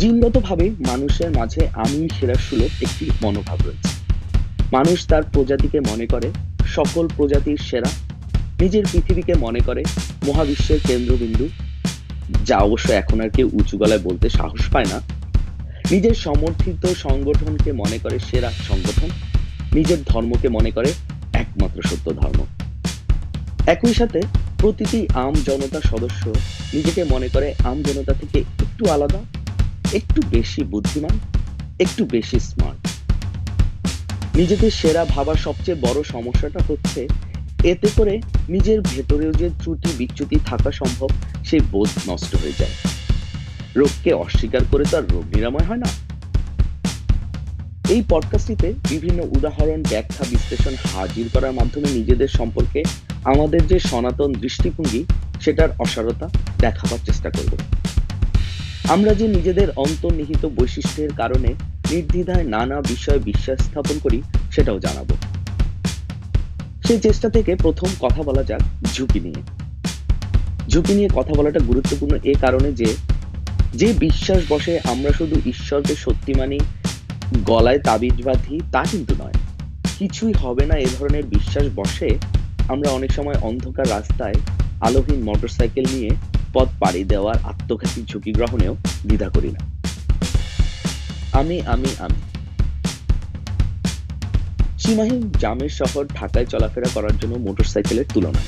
জিনগতভাবে 0.04 0.66
মানুষের 0.87 1.30
মাঝে 1.30 1.62
আমি 1.75 2.08
সেরা 2.20 2.34
সুলভ 2.34 2.73
একটি 2.82 3.04
মনোভাব 3.23 3.58
রয়েছে। 3.64 3.88
মানুষ 4.73 5.06
তার 5.06 5.23
প্রজাতিকে 5.32 5.80
মনে 5.80 6.06
করে, 6.06 6.28
সকল 6.76 7.08
প্রজাতির 7.16 7.61
সেরা, 7.68 7.90
নিজের 8.61 8.84
পৃথিবীকে 8.92 9.34
মনে 9.34 9.61
করে, 9.61 9.82
মহাবিশ্বের 10.26 10.80
কেন্দ্রবিন্দু, 10.87 11.49
যা 12.44 12.58
অবশ্য 12.58 12.92
এখন 12.92 13.20
আর 13.20 13.30
কেউ 13.30 13.50
উঁচু 13.52 13.78
গলায় 13.78 13.99
বলতে 13.99 14.28
সাহস 14.28 14.62
পায় 14.73 14.84
না। 14.84 14.99
নিজের 15.90 16.14
সমর্থিত 16.26 16.87
সংগঠনকে 16.87 17.73
মনে 17.73 17.99
করে 17.99 18.18
সেরা 18.18 18.50
সংগঠন, 18.68 19.11
নিজের 19.73 20.00
ধর্মকে 20.04 20.49
মনে 20.49 20.70
করে 20.70 20.90
একমাত্র 21.32 21.78
সত্য 21.82 22.06
ধর্ম। 22.12 22.40
একই 23.66 23.94
সাথে 23.94 24.20
প্রতিটি 24.58 25.06
আম 25.14 25.34
জনতা 25.49 25.80
সদস্য 25.80 26.25
নিজেকে 26.75 27.04
মনে 27.04 27.28
করে, 27.28 27.54
আম 27.64 27.78
জনতা 27.82 28.12
থেকে 28.12 28.38
একটু 28.38 28.84
আলাদা 28.96 29.23
একটু 29.93 30.23
বেশি 30.31 30.64
বুদ্ধিমান, 30.64 31.19
একটু 31.79 32.05
বেশি 32.05 32.41
স্মার্ট 32.41 32.88
নিজেদের 34.37 34.71
সেরা 34.71 35.05
ভাবার 35.05 35.35
সবচেয়ে 35.35 35.79
বড় 35.81 36.03
সমস্যাটা 36.03 36.61
হচ্ছে, 36.69 37.09
এতে 37.64 37.88
করে 37.97 38.21
নিজের 38.49 38.81
ভেতরেও 38.81 39.33
যে 39.33 39.50
ত্রুটি 39.62 39.88
বিচ্যুতি 39.99 40.37
থাকা 40.47 40.71
সম্ভব, 40.73 41.09
সেই 41.45 41.61
বোধ 41.61 41.88
নষ্ট 42.09 42.37
হয়ে 42.37 42.53
যায়। 42.59 42.71
রোগকে 43.76 44.12
অস্বীকার 44.12 44.61
করে 44.71 44.85
তো 44.91 44.97
আর 44.97 45.03
রোগ 45.11 45.25
নিরাময় 45.37 45.67
হয় 45.67 45.76
না। 45.76 45.87
এই 47.88 48.03
পডকাস্টটিতে 48.09 48.75
বিভিন্ন 48.88 49.23
উদাহরণ, 49.23 49.83
ব্যাখ্যা, 49.83 50.25
বিশ্লেষণ 50.31 50.75
হাজির 50.95 51.29
করার 51.33 51.53
মাধ্যমে 51.53 51.91
নিজেদের 51.91 52.29
সম্পর্কে 52.29 52.85
আমাদের 53.25 53.67
যে 53.67 53.79
সনাতন 53.79 54.33
দৃষ্টিভঙ্গি, 54.33 55.05
সেটার 55.41 55.69
অসারতা 55.79 56.29
দেখাবার 56.59 56.99
চেষ্টা 57.05 57.31
করব। 57.31 57.57
আমরা 58.88 59.14
যে 59.14 59.29
নিজেদের 59.29 59.71
অন্তর্নিহিত 59.76 60.45
বৈশিষ্ট্যের 60.47 61.12
কারণে 61.17 61.55
নির্দ্বিধায় 61.91 62.45
নানা 62.45 62.81
বিষয়ে 62.81 63.19
বিশ্বাস 63.19 63.59
স্থাপন 63.62 63.99
করি, 63.99 64.23
সেটাও 64.50 64.79
জানাব। 64.79 65.11
সেই 66.87 66.99
চেষ্টা 66.99 67.29
থেকে 67.29 67.57
প্রথম 67.57 67.87
কথা 68.00 68.23
বলা 68.23 68.43
যাক 68.43 68.61
ঝুঁকি 68.95 69.21
নিয়ে। 69.21 69.43
ঝুঁকি 70.69 70.95
নিয়ে 70.95 71.09
কথা 71.14 71.35
বলাটা 71.35 71.59
গুরুত্বপূর্ণ 71.59 72.14
এ 72.25 72.35
কারণে 72.41 72.73
যে 72.73 72.95
যে 73.75 73.93
বিশ্বাস 73.93 74.43
বসে 74.49 74.81
আমরা 74.85 75.12
শুধু 75.12 75.41
ঈশ্বরকে 75.47 75.95
সত্যি 75.95 76.35
মানি, 76.35 76.61
গলায় 77.45 77.79
তাবিজ 77.79 78.23
বাঁধি, 78.23 78.61
তা 78.73 78.85
কিন্তু 78.85 79.14
নয়। 79.19 79.33
কিছুই 79.99 80.33
হবে 80.33 80.67
না 80.67 80.75
এ 80.75 80.87
ধরনের 80.99 81.26
বিশ্বাস 81.26 81.67
বসে 81.76 82.09
আমরা 82.69 82.91
অনেক 82.91 83.12
সময় 83.12 83.35
অন্ধকার 83.43 83.91
রাস্তায় 83.91 84.35
আলোহীন 84.81 85.23
মোটরসাইকেল 85.23 85.85
নিয়ে 85.93 86.11
পথ 86.54 86.68
পাড়ি 86.80 87.02
দেওয়ার 87.12 87.37
আত্মঘাতী 87.50 88.00
ঝুঁকি 88.11 88.30
গ্রহণেও 88.38 88.75
দ্বিধা 89.06 89.28
করি 89.34 89.50
না। 89.56 89.61
আমি 91.40 91.56
আমি 91.75 91.90
আমি। 92.06 92.20
সীমাহীন 94.82 95.23
জামের 95.42 95.73
শহর 95.80 96.02
ঢাকায় 96.18 96.49
চলাফেরা 96.52 96.88
করার 96.94 97.14
জন্য 97.20 97.34
মোটরসাইকেলের 97.46 98.08
তুলনা 98.14 98.42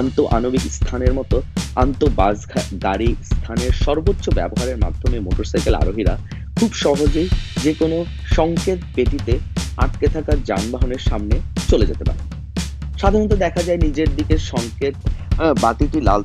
আন্ত 0.00 0.16
আণবিক 0.36 0.64
স্থানের 0.78 1.12
মতো 1.18 1.36
আন্ত 1.82 2.00
বাস 2.18 2.38
গাড়ি 2.86 3.10
স্থানের 3.30 3.72
সর্বোচ্চ 3.84 4.24
ব্যবহারের 4.38 4.78
মাধ্যমে 4.84 5.18
মোটরসাইকেল 5.26 5.74
আরোহীরা 5.82 6.14
খুব 6.58 6.70
সহজেই 6.84 7.28
যে 7.64 7.72
কোনো 7.80 7.96
সংকেত 8.36 8.80
পেটিতে 8.94 9.34
আটকে 9.84 10.06
থাকা 10.14 10.32
যানবাহনের 10.48 11.02
সামনে 11.08 11.36
চলে 11.70 11.88
যেতে 11.90 12.04
পারে। 12.08 12.22
সাধারণত 13.00 13.32
দেখা 13.44 13.62
যায় 13.66 13.80
নিজের 13.86 14.08
দিকে 14.18 14.34
সংকেত 14.52 14.94
বাতিটি 15.60 15.98
লাল 16.08 16.22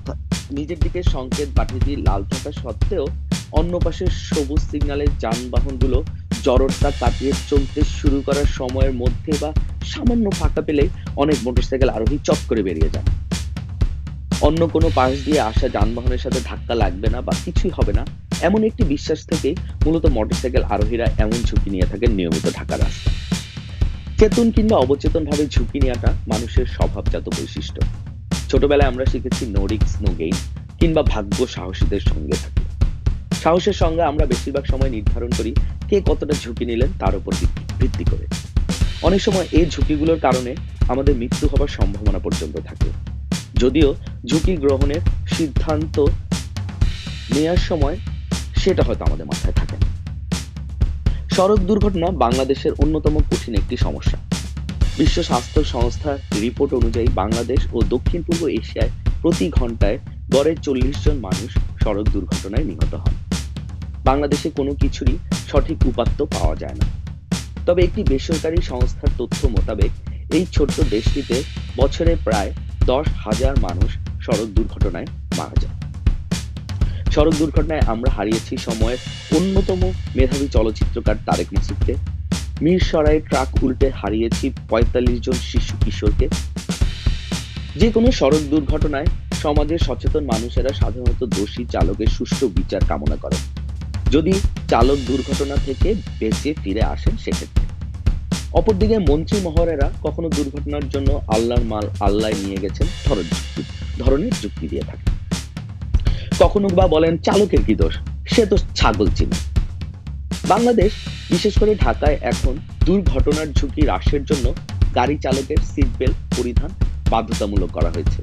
নিজের 0.52 0.80
দিকে 0.80 1.00
সংকেত 1.04 1.50
বাতিটি 1.58 1.92
লাল 2.08 2.22
থাকা 2.24 2.52
সত্ত্বেও 2.62 3.06
অন্য 3.52 3.74
পাশে 3.80 4.06
সবুজ 4.28 4.62
সিগন্যালের 4.72 5.12
যানবাহনগুলো 5.20 5.98
জড়তা 6.44 6.90
কাটিয়ে 7.00 7.34
চলতে 7.50 7.82
শুরু 8.00 8.18
করার 8.22 8.48
সময়ের 8.60 8.94
মধ্যে 8.94 9.32
বা 9.42 9.50
সামান্য 9.84 10.26
ফাঁকা 10.40 10.62
পেলে 10.62 10.84
অনেক 11.16 11.38
মোটরসাইকেল 11.46 11.90
আরোহী 11.90 12.18
চট 12.24 12.42
করে 12.50 12.62
বেরিয়ে 12.64 12.94
যান 12.94 13.06
অন্য 14.42 14.62
কোনো 14.68 14.88
পাশ 14.96 15.14
দিয়ে 15.26 15.40
আসা 15.42 15.68
যানবাহনের 15.70 16.22
সাথে 16.26 16.40
ধাক্কা 16.46 16.76
লাগবে 16.76 17.08
না 17.10 17.20
বা 17.22 17.34
কিছুই 17.46 17.72
হবে 17.78 17.94
না, 17.94 18.04
এমন 18.42 18.62
একটি 18.64 18.84
বিশ্বাস 18.84 19.20
থেকে 19.26 19.50
মূলত 19.86 20.06
মোটরসাইকেল 20.18 20.64
আরোহীরা 20.74 21.08
এমন 21.18 21.38
ঝুঁকি 21.44 21.70
নিয়ে 21.70 21.86
থাকেন 21.86 22.12
নিয়মিত 22.12 22.46
ঢাকা 22.58 22.76
রাস্তা 22.78 23.10
চেতন 24.20 24.48
কিংবা 24.52 24.76
অবচেতন 24.78 25.24
ভাবে 25.30 25.44
ঝুঁকি 25.48 25.78
নেওয়াটা 25.80 26.10
মানুষের 26.28 26.68
স্বভাবজাত 26.76 27.26
বৈশিষ্ট্য। 27.30 27.80
ছোটবেলায় 28.52 28.90
আমরা 28.90 29.06
শিখেছি 29.06 29.46
নোরিক 29.46 29.70
রিক্স 29.72 29.94
নো 30.02 30.12
গেইন 30.20 30.38
কিংবা 30.80 31.02
ভাগ্য 31.04 31.48
সাহসীদের 31.48 32.00
সঙ্গে 32.00 32.36
থাকে। 32.44 32.64
সাহসের 33.44 33.74
সঙ্গে 33.74 34.02
আমরা 34.02 34.26
বেশিরভাগ 34.26 34.66
সময় 34.66 34.90
নির্ধারণ 34.90 35.32
করি 35.38 35.52
কে 35.90 36.02
কতটা 36.08 36.34
ঝুঁকি 36.44 36.66
নিলেন 36.66 36.90
তার 37.00 37.14
উপর 37.16 37.32
ভিত্তি 37.80 38.04
করে। 38.12 38.26
অনেক 39.04 39.22
সময় 39.22 39.48
এই 39.52 39.66
ঝুঁকিগুলোর 39.66 40.20
কারণে 40.20 40.56
আমাদের 40.90 41.16
মৃত্যু 41.16 41.46
হবার 41.48 41.68
সম্ভাবনা 41.68 42.20
পর্যন্ত 42.20 42.56
থাকে। 42.60 42.90
যদিও 43.54 43.90
ঝুঁকি 44.26 44.54
গ্রহণের 44.58 45.02
সিদ্ধান্ত 45.36 45.96
নেওয়ার 47.36 47.62
সময় 47.70 47.96
সেটা 48.58 48.84
হয়তো 48.84 49.04
আমাদের 49.06 49.26
মাথায় 49.26 49.56
থাকে 49.60 49.76
না। 49.82 49.88
সড়ক 51.36 51.60
দুর্ঘটনা 51.60 52.08
বাংলাদেশের 52.24 52.74
অন্যতম 52.84 53.16
কঠিন 53.32 53.54
একটি 53.56 53.78
সমস্যা। 53.78 54.18
বিশ্ব 55.02 55.20
স্বাস্থ্য 55.30 55.62
সংস্থার 55.76 56.18
রিপোর্ট 56.44 56.72
অনুযায়ী 56.80 57.10
বাংলাদেশ 57.22 57.62
ও 57.76 57.78
দক্ষিণ 57.94 58.22
পূর্ব 58.28 58.44
এশিয়ায় 58.60 58.92
প্রতি 59.22 59.46
ঘন্টায় 59.58 59.98
গড়ে 60.34 60.54
চল্লিশ 60.66 60.96
জন 61.06 61.18
মানুষ 61.28 61.50
সড়ক 61.84 62.06
দুর্ঘটনায় 62.16 62.66
নিহত 62.70 62.94
হন। 63.04 63.16
বাংলাদেশে 64.10 64.48
কোনো 64.58 64.72
কিছুরই 64.82 65.16
সঠিক 65.52 65.78
উপাত্ত 65.92 66.20
পাওয়া 66.36 66.56
যায় 66.56 66.78
না। 66.82 66.86
তবে 67.68 67.82
একটি 67.88 68.02
বেসরকারি 68.12 68.60
সংস্থার 68.72 69.12
তথ্য 69.20 69.40
মোতাবেক 69.56 69.92
এই 70.38 70.46
ছোট্ট 70.56 70.78
দেশটিতে 70.96 71.38
বছরে 71.78 72.14
প্রায় 72.28 72.50
দশ 72.92 73.06
হাজার 73.26 73.54
মানুষ 73.60 73.90
সড়ক 74.26 74.50
দুর্ঘটনায় 74.58 75.08
মারা 75.38 75.58
যায়। 75.64 75.76
সড়ক 77.14 77.36
দুর্ঘটনায় 77.42 77.84
আমরা 77.94 78.10
হারিয়েছি 78.18 78.54
সময়ের 78.68 79.00
অন্যতম 79.38 79.82
মেধাবী 80.16 80.48
চলচ্চিত্রকার 80.56 81.16
তারেক 81.28 81.48
মাসুদকে। 81.54 81.94
মিরসরাই 82.64 83.20
ট্রাক 83.30 83.50
উল্টে 83.64 83.88
হারিয়েছি 84.00 84.46
পঁয়তাল্লিশ 84.70 85.18
জন 85.26 85.38
শিশু 85.52 85.74
কিশোরকে। 85.84 86.28
যে 87.80 87.88
কোনো 87.96 88.10
সড়ক 88.20 88.44
দুর্ঘটনায় 88.54 89.08
সমাজের 89.44 89.80
সচেতন 89.88 90.24
মানুষেরা 90.34 90.72
সাধারণত 90.82 91.22
দোষী 91.38 91.64
চালকের 91.74 92.10
সুষ্ঠু 92.18 92.46
বিচার 92.58 92.82
কামনা 92.90 93.18
করে 93.24 93.38
যদি 94.12 94.34
চালক 94.72 95.00
দুর্ঘটনা 95.10 95.56
থেকে 95.66 95.90
বেঁচে 96.20 96.52
ফিরে 96.64 96.84
আসেন 96.94 97.16
সেক্ষেত্রে। 97.24 97.64
অপরদিকে 98.60 98.98
মন্ত্রী 99.10 99.38
মহরেরা 99.48 99.88
কখনো 100.06 100.28
দুর্ঘটনার 100.38 100.86
জন্য 100.90 101.10
আল্লাহর 101.36 101.66
মাল 101.72 101.86
আল্লাহ 102.08 102.30
নিয়ে 102.44 102.60
গেছেন 102.64 102.88
ধরনের 104.00 104.34
যুক্তি 104.42 104.66
দিয়ে 104.72 104.86
থাকে 104.90 105.06
কখনো 106.40 106.68
বা 106.78 106.86
বলেন, 106.96 107.14
চালকের 107.28 107.62
কি 107.68 107.74
দোষ? 107.82 107.96
সে 108.34 108.44
তো 108.52 108.56
ছাগল 108.80 109.08
চিনে। 109.18 109.38
বাংলাদেশ, 110.48 110.92
বিশেষ 111.30 111.60
করে 111.60 111.76
ঢাকায় 111.76 112.18
এখন 112.22 112.58
দুর্ঘটনার 112.86 113.48
ঝুঁকি 113.54 113.82
হ্রাসের 113.82 114.26
জন্য 114.26 114.54
গাড়ি 114.96 115.18
চালকের 115.18 115.58
সিট 115.76 115.88
বেল্ট 115.98 116.16
পরিধান 116.38 116.70
বাধ্যতামূলক 117.10 117.70
করা 117.72 117.90
হয়েছে। 117.90 118.22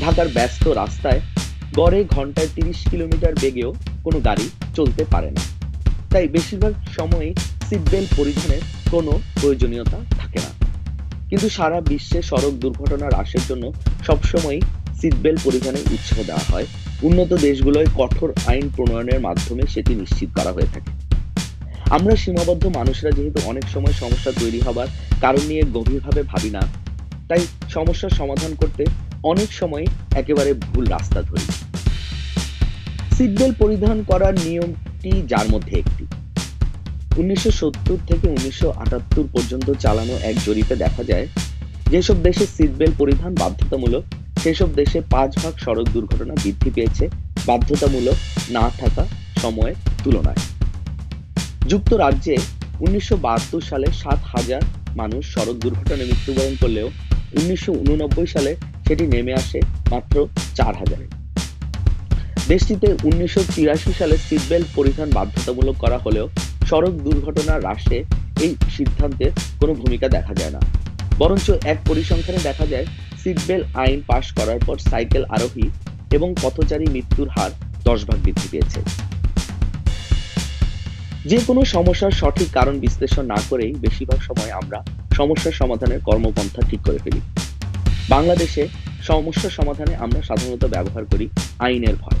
ঢাকার 0.00 0.28
ব্যস্ত 0.28 0.68
রাস্তায় 0.68 1.20
গড়ে 1.74 2.04
ঘন্টায় 2.04 2.48
তিরিশ 2.54 2.88
কিলোমিটার 2.90 3.34
বেগেও 3.34 3.74
কোনো 4.04 4.20
গাড়ি 4.20 4.50
চলতে 4.74 5.04
পারে 5.04 5.30
না। 5.30 5.40
তাই 6.10 6.28
বেশিরভাগ 6.28 6.74
সময়ই 6.96 7.34
সিট 7.68 7.90
বেল্ট 7.90 8.14
পরিধানের 8.16 8.62
কোনো 8.90 9.20
প্রয়োজনীয়তা 9.40 9.98
থাকে 10.18 10.38
না। 10.38 10.66
কিন্তু 11.28 11.48
সারা 11.48 11.80
বিশ্বে 11.80 12.22
সড়ক 12.22 12.54
দুর্ঘটনা 12.54 13.06
হ্রাসের 13.06 13.40
জন্য 13.48 13.72
সবসময় 14.06 14.60
সিট 15.00 15.14
বেল্ট 15.14 15.40
পরিধানের 15.44 15.84
উৎসাহ 15.92 16.22
দেওয়া 16.22 16.44
হয়। 16.52 16.66
উন্নত 17.02 17.34
দেশগুলোয় 17.34 17.86
কঠোর 17.94 18.32
আইন 18.46 18.70
প্রণয়নের 18.76 19.20
মাধ্যমে 19.20 19.62
সেটি 19.66 19.94
নিশ্চিত 19.94 20.28
করা 20.36 20.52
হয়ে 20.52 20.66
থাকে। 20.74 20.90
আমরা 21.90 22.16
সীমাবদ্ধ 22.16 22.66
মানুষরা 22.66 23.10
যেহেতু 23.10 23.40
অনেক 23.46 23.68
সময় 23.68 23.92
সমস্যা 23.92 24.32
তৈরি 24.32 24.60
হবার 24.60 24.88
কারণ 25.20 25.40
নিয়ে 25.40 25.62
গভীরভাবে 25.76 26.22
ভাবি 26.22 26.50
না। 26.50 26.62
তাই 27.28 27.46
সমস্যার 27.70 28.10
সমাধান 28.10 28.54
করতে 28.54 28.84
অনেক 29.22 29.52
সময় 29.52 29.84
একেবারে 30.14 30.54
ভুল 30.54 30.86
রাস্তা 30.86 31.22
ধরি। 31.22 31.46
সিটবেল্ট 33.16 33.58
পরিধান 33.58 34.02
করার 34.02 34.34
নিয়মটি 34.34 35.22
যার 35.28 35.48
মধ্যে 35.48 35.78
একটি। 35.78 36.04
উনিশশো 37.16 37.50
সত্তর 37.50 37.98
থেকে 38.06 38.28
উনিশশো 38.28 38.70
আটাত্তর 38.70 39.26
পর্যন্ত 39.32 39.70
চালানো 39.78 40.12
এক 40.12 40.36
জরিপে 40.46 40.76
দেখা 40.76 41.02
যায়, 41.04 41.26
যেসব 41.90 42.16
দেশে 42.22 42.46
সিটবেল্ট 42.46 42.94
পরিধান 42.98 43.34
বাধ্যতামূলক, 43.34 44.04
সেসব 44.42 44.68
দেশে 44.74 45.00
পাঁচ 45.10 45.38
ভাগ 45.38 45.54
সড়ক 45.58 45.86
দুর্ঘটনা 45.88 46.34
বৃদ্ধি 46.42 46.70
পেয়েছে, 46.70 47.08
বাধ্যতামূলক 47.46 48.16
না 48.50 48.70
থাকা 48.80 49.06
সময়ের 49.42 49.74
তুলনায়। 50.04 50.55
যুক্তরাজ্যে 51.70 52.36
উনিশশো 52.84 53.16
বাহাত্তর 53.24 53.62
সালে 53.70 53.88
সাত 54.02 54.20
হাজার 54.34 54.62
মানুষ 55.00 55.22
সড়ক 55.34 55.56
দুর্ঘটনায় 55.64 56.08
মৃত্যুবরণ 56.10 56.54
করলেও 56.62 56.88
উনিশশো 57.38 57.72
সালে 58.34 58.52
সেটি 58.86 59.04
নেমে 59.14 59.32
আসে 59.42 59.58
মাত্র 59.92 60.14
চার 60.58 60.72
হাজারে। 60.80 61.06
দেশটিতে 62.52 62.88
উনিশশো 63.08 63.42
সালে 64.00 64.16
সিটবেল্ট 64.26 64.68
পরিধান 64.78 65.08
বাধ্যতামূলক 65.18 65.76
করা 65.84 65.98
হলেও 66.04 66.26
সড়ক 66.68 66.94
দুর্ঘটনা 67.06 67.54
হ্রাসে 67.62 67.98
এই 68.44 68.52
সিদ্ধান্তের 68.76 69.32
কোনো 69.60 69.72
ভূমিকা 69.80 70.06
দেখা 70.16 70.34
যায় 70.40 70.52
না। 70.56 70.60
বরঞ্চ 71.20 71.46
এক 71.72 71.78
পরিসংখ্যানে 71.88 72.40
দেখা 72.48 72.66
যায়, 72.72 72.86
সিটবেল্ট 73.22 73.66
আইন 73.82 73.98
পাশ 74.10 74.24
করার 74.38 74.60
পর 74.66 74.76
সাইকেল 74.90 75.24
আরোহী 75.36 75.66
এবং 76.16 76.28
পথচারী 76.42 76.86
মৃত্যুর 76.94 77.28
হার 77.34 77.52
দশ 77.88 77.98
ভাগ 78.08 78.18
বৃদ্ধি 78.24 78.48
পেয়েছে। 78.52 78.80
যে 81.26 81.38
কোনো 81.46 81.64
সমস্যার 81.64 82.10
সঠিক 82.10 82.48
কারণ 82.52 82.78
বিশ্লেষণ 82.78 83.26
না 83.26 83.38
করেই 83.50 83.74
বেশিরভাগ 83.74 84.20
সময় 84.20 84.50
আমরা 84.50 84.84
সমস্যার 85.14 85.52
সমাধানের 85.52 86.00
কর্মপন্থা 86.00 86.62
ঠিক 86.70 86.80
করে 86.80 86.98
ফেলি। 86.98 87.20
বাংলাদেশে 88.08 88.68
সমস্যা 89.02 89.50
সমাধানে 89.50 89.96
আমরা 89.96 90.22
সাধারণত 90.22 90.64
ব্যবহার 90.64 91.04
করি 91.04 91.28
আইনের 91.58 91.96
ভয়। 91.96 92.18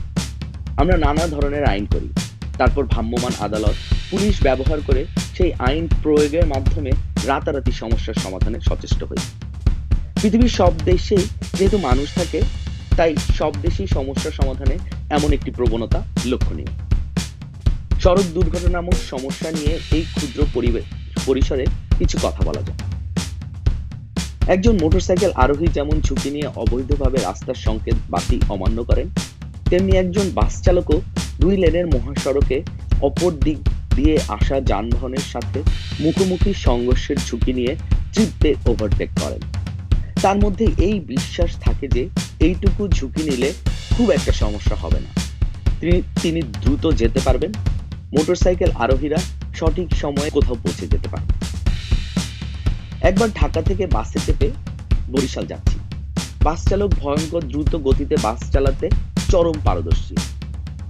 আমরা 0.76 0.96
নানা 0.96 1.26
ধরনের 1.26 1.64
আইন 1.64 1.86
করি। 1.86 2.08
তারপর 2.58 2.84
ভ্রাম্যমান 2.84 3.32
আদালত, 3.40 3.74
পুলিশ 4.10 4.42
ব্যবহার 4.42 4.78
করে 4.86 5.04
সেই 5.36 5.52
আইন 5.52 5.88
প্রয়োগের 6.02 6.46
মাধ্যমে 6.46 6.90
রাতারাতি 7.26 7.72
সমস্যার 7.72 8.14
সমাধানে 8.14 8.60
সচেষ্ট 8.60 9.04
হই। 9.04 9.16
পৃথিবীর 10.22 10.48
সব 10.48 10.72
দেশেই 10.84 11.24
যেহেতু 11.58 11.78
মানুষ 11.78 12.14
থাকে, 12.14 12.40
তাই 12.96 13.16
সব 13.38 13.52
দেশেই 13.62 13.86
সমস্যার 13.86 14.32
সমাধানে 14.32 14.78
এমন 15.10 15.32
একটি 15.32 15.50
প্রবণতা 15.50 16.02
লক্ষণীয়। 16.26 16.85
সড়ক 18.06 18.28
দুর্ঘটনা 18.36 18.70
নামক 18.76 18.98
সমস্যা 19.12 19.48
নিয়ে 19.58 19.74
এই 19.96 20.04
ক্ষুদ্র 20.14 20.38
পরিসরে 21.26 21.64
কিছু 21.98 22.16
কথা 22.22 22.42
বলা 22.48 22.62
যায় 22.66 22.78
একজন 24.54 24.74
মোটরসাইকেল 24.82 25.32
আরোহী 25.44 25.68
যেমন 25.76 25.96
ঝুঁকি 26.06 26.30
নিয়ে 26.34 26.48
অবৈধভাবে 26.62 27.18
রাস্তার 27.18 27.58
সংকেত 27.66 27.96
বাতি 28.12 28.36
অমান্য 28.54 28.78
করেন, 28.90 29.06
তেমনি 29.70 29.92
একজন 29.96 30.26
বাস 30.38 30.52
চালকও 30.66 30.96
দুই 31.40 31.54
লেনের 31.62 31.86
মহাসড়কে 31.94 32.58
অপর 33.08 33.32
দিক 33.46 33.58
দিয়ে 33.96 34.14
আসা 34.38 34.56
যানবাহনের 34.70 35.26
সাথে 35.32 35.58
মুখোমুখি 36.00 36.52
সংঘর্ষের 36.66 37.18
ঝুঁকি 37.26 37.52
নিয়ে 37.58 37.72
চিপতে 38.14 38.50
ওভারটেক 38.70 39.10
করেন। 39.22 39.42
তার 40.24 40.36
মধ্যে 40.44 40.66
এই 40.88 40.96
বিশ্বাস 41.12 41.50
থাকে 41.64 41.86
যে 41.96 42.02
এইটুকু 42.46 42.82
ঝুঁকি 42.96 43.22
নিলে 43.28 43.48
খুব 43.94 44.08
একটা 44.10 44.32
সমস্যা 44.42 44.76
হবে 44.82 45.00
না। 45.04 45.10
তিনি 46.22 46.40
দ্রুত 46.62 46.84
যেতে 47.00 47.20
পারবেন 47.26 47.52
মোটরসাইকেল 48.14 48.70
আরোহীরা 48.84 49.18
সঠিক 49.58 49.88
সময়ে 50.02 50.30
কোথাও 50.36 50.56
পৌঁছে 50.62 50.84
যেতে 50.92 51.08
পারে 51.12 51.26
একবার 53.08 53.28
ঢাকা 53.40 53.60
থেকে 53.68 53.84
বাসে 53.96 54.18
চেপে 54.26 54.48
বরিশাল 55.12 55.44
যাচ্ছি। 55.52 55.76
বাস 56.46 56.60
চালক 56.68 56.90
ভয়ঙ্কর 57.02 57.42
দ্রুত 57.50 57.72
গতিতে 57.86 58.16
বাস 58.26 58.40
চালাতে 58.52 58.86
চরম 59.30 59.56
পারদর্শী। 59.66 60.16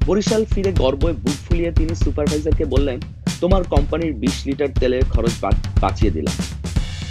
বরিশাল 0.07 0.43
ফিরে 0.53 0.71
গর্বে 0.83 1.11
বুক 1.25 1.39
ফুলিয়ে 1.45 1.71
তিনি 1.79 1.93
সুপারভাইজারকে 2.05 2.65
বললেন, 2.75 2.99
তোমার 3.43 3.63
কোম্পানির 3.75 4.13
বিশ 4.23 4.37
লিটার 4.47 4.71
তেলের 4.81 5.05
খরচ 5.13 5.35
বাঁচিয়ে 5.83 6.15
দিলাম। 6.17 6.37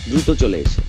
দ্রুত 0.09 0.29
চলে 0.41 0.57
এসে। 0.65 0.81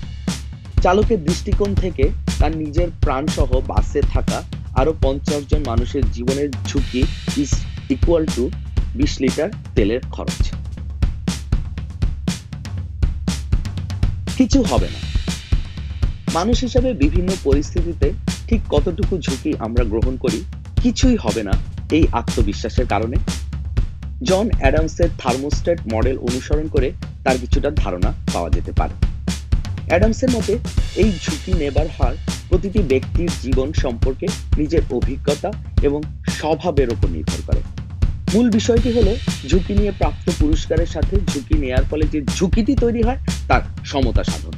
চালকের 0.83 1.19
দৃষ্টিকোণ 1.27 1.71
থেকে 1.83 2.05
তার 2.39 2.53
নিজের 2.63 2.89
প্রাণ 3.03 3.23
সহ 3.35 3.49
বাসে 3.71 4.01
থাকা 4.13 4.37
আরও 4.79 4.91
পঞ্চাশ 5.05 5.41
জন 5.51 5.61
মানুষের 5.71 6.03
জীবনের 6.15 6.49
ঝুঁকি 6.69 7.01
ইজ 7.43 7.51
ইকুয়াল 7.95 8.23
টু 8.35 8.43
বিশ 8.95 9.21
লিটার 9.21 9.49
তেলের 9.75 9.99
খরচ। 10.11 10.51
কিছু 14.37 14.63
হবে 14.63 14.87
না। 14.87 15.07
মানুষ 16.33 16.59
হিসাবে 16.59 16.93
বিভিন্ন 16.93 17.29
পরিস্থিতিতে 17.43 18.13
ঠিক 18.47 18.61
কতটুকু 18.69 19.17
ঝুঁকি 19.17 19.53
আমরা 19.59 19.83
গ্রহণ 19.83 20.17
করি, 20.17 20.43
কিছুই 20.83 21.17
হবে 21.17 21.43
না 21.43 21.51
এই 21.91 22.07
আত্মবিশ্বাসের 22.11 22.87
কারণে। 22.87 23.15
জন 24.23 24.49
অ্যাডামসের 24.59 25.09
থার্মোস্টেট 25.17 25.79
মডেল 25.93 26.17
অনুসরণ 26.17 26.67
করে 26.67 26.91
তার 27.23 27.37
কিছুটা 27.37 27.71
ধারণা 27.71 28.13
পাওয়া 28.33 28.49
যেতে 28.49 28.71
পারে। 28.71 28.93
অ্যাডামসের 29.87 30.31
মতে, 30.31 30.57
এই 30.95 31.11
ঝুঁকি 31.23 31.53
নেবার 31.53 31.87
হার 31.87 32.15
প্রতিটি 32.49 32.79
ব্যক্তির 32.79 33.29
জীবন 33.41 33.73
সম্পর্কে 33.73 34.27
নিজের 34.57 34.81
অভিজ্ঞতা 34.91 35.51
এবং 35.81 36.01
স্বভাবের 36.29 36.89
উপর 36.89 37.09
নির্ভর 37.09 37.41
করে। 37.47 37.76
মূল 38.37 38.49
বিষয়টি 38.59 38.89
হলো, 38.97 39.13
ঝুঁকি 39.49 39.73
নিয়ে 39.79 39.91
প্রাপ্ত 39.99 40.25
পুরস্কারের 40.41 40.89
সাথে 40.95 41.15
ঝুঁকি 41.31 41.55
নেয়ার 41.63 41.85
ফলে 41.91 42.05
যে 42.13 42.19
ঝুঁকিটি 42.37 42.73
তৈরি 42.83 43.01
হয়, 43.07 43.19
তার 43.49 43.63
সমতা 43.91 44.23
সাধন। 44.29 44.55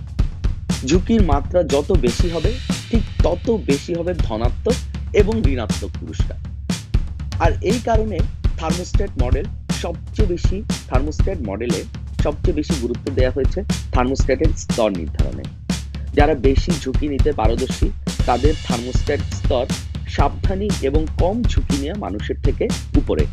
ঝুঁকির 0.90 1.22
মাত্রা 1.32 1.60
যত 1.74 1.90
বেশি 2.06 2.28
হবে, 2.36 2.52
ঠিক 2.90 3.04
তত 3.26 3.46
বেশি 3.70 3.92
হবে 4.00 4.12
ধনাত্মক 4.28 4.78
এবং 5.22 5.36
ঋণাত্মক 5.54 5.92
পুরস্কার। 6.02 6.38
আর 7.46 7.52
এই 7.72 7.80
কারণে 7.88 8.18
থার্মোস্টেট 8.60 9.12
মডেল 9.24 9.46
সবচেয়ে 9.84 10.30
বেশি 10.34 10.58
থার্মোস্টেট 10.90 11.38
মডেলে 11.50 11.80
সবচেয়ে 12.26 12.58
বেশি 12.60 12.74
গুরুত্ব 12.84 13.06
দেওয়া 13.18 13.36
হয়েছে 13.38 13.60
থার্মোস্ট্যাটের 13.96 14.52
স্তর 14.64 14.90
নির্ধারণে। 15.00 15.44
যারা 16.18 16.34
বেশি 16.48 16.72
ঝুঁকি 16.84 17.06
নিতে 17.14 17.32
পারদর্শী, 17.40 17.88
তাদের 18.26 18.54
থার্মোস্ট্যাট 18.68 19.22
স্তর 19.40 19.66
সাবধানী 20.16 20.68
এবং 20.90 21.02
কম 21.22 21.36
ঝুঁকি 21.52 21.76
নেওয়া 21.82 21.98
মানুষের 22.06 22.38
থেকে 22.46 22.66
উপরে 23.02 23.26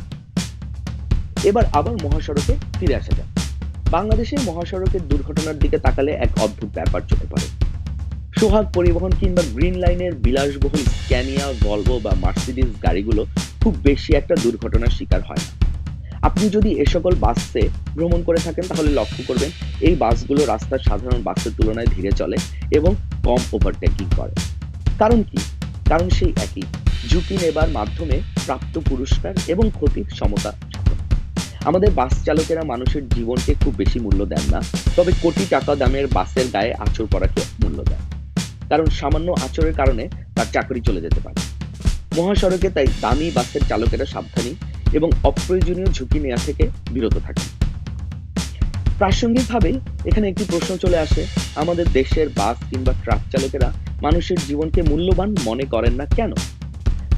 এবার 1.46 1.64
আবার 1.72 1.94
মহাসড়কে 2.02 2.54
ফিরে 2.80 2.94
আসা 2.94 3.12
যাক। 3.16 3.28
বাংলাদেশের 3.90 4.38
মহাসড়কের 4.44 5.08
দুর্ঘটনার 5.08 5.58
দিকে 5.58 5.78
তাকালে 5.78 6.12
এক 6.12 6.28
অদ্ভুত 6.38 6.70
ব্যাপার 6.74 7.00
চোখে 7.08 7.26
পড়ে। 7.30 7.46
সোহাগ 8.40 8.66
পরিবহন 8.72 9.12
কিংবা 9.20 9.42
গ্রিন 9.54 9.74
লাইনের 9.74 10.14
বিলাসবহুল 10.14 10.84
স্ক্যানিয়া 10.84 11.52
ভলভো 11.60 12.00
বা 12.02 12.12
মার্সিডিজ 12.20 12.66
গাড়িগুলো 12.82 13.26
খুব 13.62 13.76
বেশি 13.82 14.16
একটা 14.16 14.34
দুর্ঘটনার 14.42 14.86
শিকার 14.86 15.22
হয় 15.22 15.36
না। 15.36 15.66
আপনি 16.22 16.48
যদি 16.48 16.70
এ 16.72 16.84
সকল 16.86 17.14
বাসে 17.14 17.68
ভ্রমণ 17.94 18.22
করে 18.22 18.38
থাকেন, 18.38 18.64
তাহলে 18.68 18.90
লক্ষ্য 18.90 19.22
করবেন 19.26 19.50
এই 19.80 19.94
বাসগুলো 19.94 20.44
রাস্তার 20.44 20.78
সাধারণ 20.78 21.22
বাসের 21.22 21.52
তুলনায় 21.56 21.86
ধীরে 21.86 22.12
চলে 22.12 22.36
এবং 22.70 22.94
কম 23.24 23.38
ওভারটেকিং 23.52 24.06
করে। 24.16 24.34
কারণ 24.98 25.22
কি? 25.22 25.38
কারণ 25.88 26.08
সেই 26.08 26.32
একই। 26.36 26.62
ঝুঁকি 27.10 27.38
নেবার 27.42 27.68
মাধ্যমে 27.68 28.20
প্রাপ্ত 28.46 28.78
পুরস্কার 28.88 29.34
এবং 29.46 29.70
ক্ষতির 29.74 30.04
সমতা 30.14 30.52
আমাদের 31.68 31.90
বাস 32.00 32.12
চালকেরা 32.26 32.62
মানুষের 32.72 33.02
জীবনকে 33.16 33.52
খুব 33.62 33.72
বেশি 33.82 33.98
মূল্য 34.04 34.20
দেন 34.32 34.44
না, 34.54 34.60
তবে 34.96 35.12
কোটি 35.22 35.44
টাকা 35.54 35.72
দামের 35.80 36.06
বাসের 36.16 36.46
গায়ে 36.54 36.72
আচর 36.84 37.06
করাকে 37.14 37.40
মূল্য 37.62 37.78
দেন। 37.90 38.00
কারণ 38.70 38.86
সামান্য 39.00 39.28
আচরের 39.46 39.74
কারণে 39.80 40.04
তার 40.36 40.48
চাকরি 40.54 40.80
চলে 40.88 41.00
যেতে 41.06 41.20
পারে। 41.24 41.38
মহাসড়কে 42.16 42.68
তাই 42.76 42.88
দামি 43.04 43.28
বাসের 43.36 43.62
চালকেরা 43.70 44.06
সাবধানী 44.14 44.52
এবং 44.98 45.08
অপ্রয়োজনীয় 45.28 45.90
ঝুঁকি 45.96 46.18
নেওয়া 46.24 46.40
থেকে 46.46 46.64
বিরত 46.94 47.16
থাকে 47.26 47.44
প্রাসঙ্গিকভাবে 49.00 49.70
এখানে 50.08 50.26
একটি 50.28 50.44
প্রশ্ন 50.52 50.70
চলে 50.84 50.98
আসে, 51.04 51.22
আমাদের 51.62 51.86
দেশের 51.98 52.28
বাস 52.38 52.56
কিংবা 52.70 52.92
ট্রাক 53.02 53.22
চালকেরা 53.32 53.68
মানুষের 54.06 54.38
জীবনকে 54.48 54.80
মূল্যবান 54.90 55.30
মনে 55.48 55.64
করেন 55.74 55.94
না 56.00 56.06
কেন? 56.18 56.32